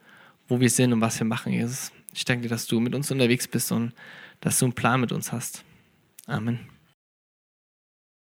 wo 0.48 0.60
wir 0.60 0.70
sind 0.70 0.92
und 0.92 1.00
was 1.00 1.18
wir 1.18 1.26
machen, 1.26 1.52
Jesus. 1.52 1.92
Ich 2.14 2.24
danke 2.24 2.42
dir, 2.42 2.48
dass 2.48 2.66
du 2.66 2.80
mit 2.80 2.94
uns 2.94 3.10
unterwegs 3.10 3.48
bist 3.48 3.72
und 3.72 3.92
dass 4.40 4.58
du 4.58 4.66
einen 4.66 4.74
Plan 4.74 5.00
mit 5.00 5.12
uns 5.12 5.32
hast. 5.32 5.64
Amen. 6.26 6.71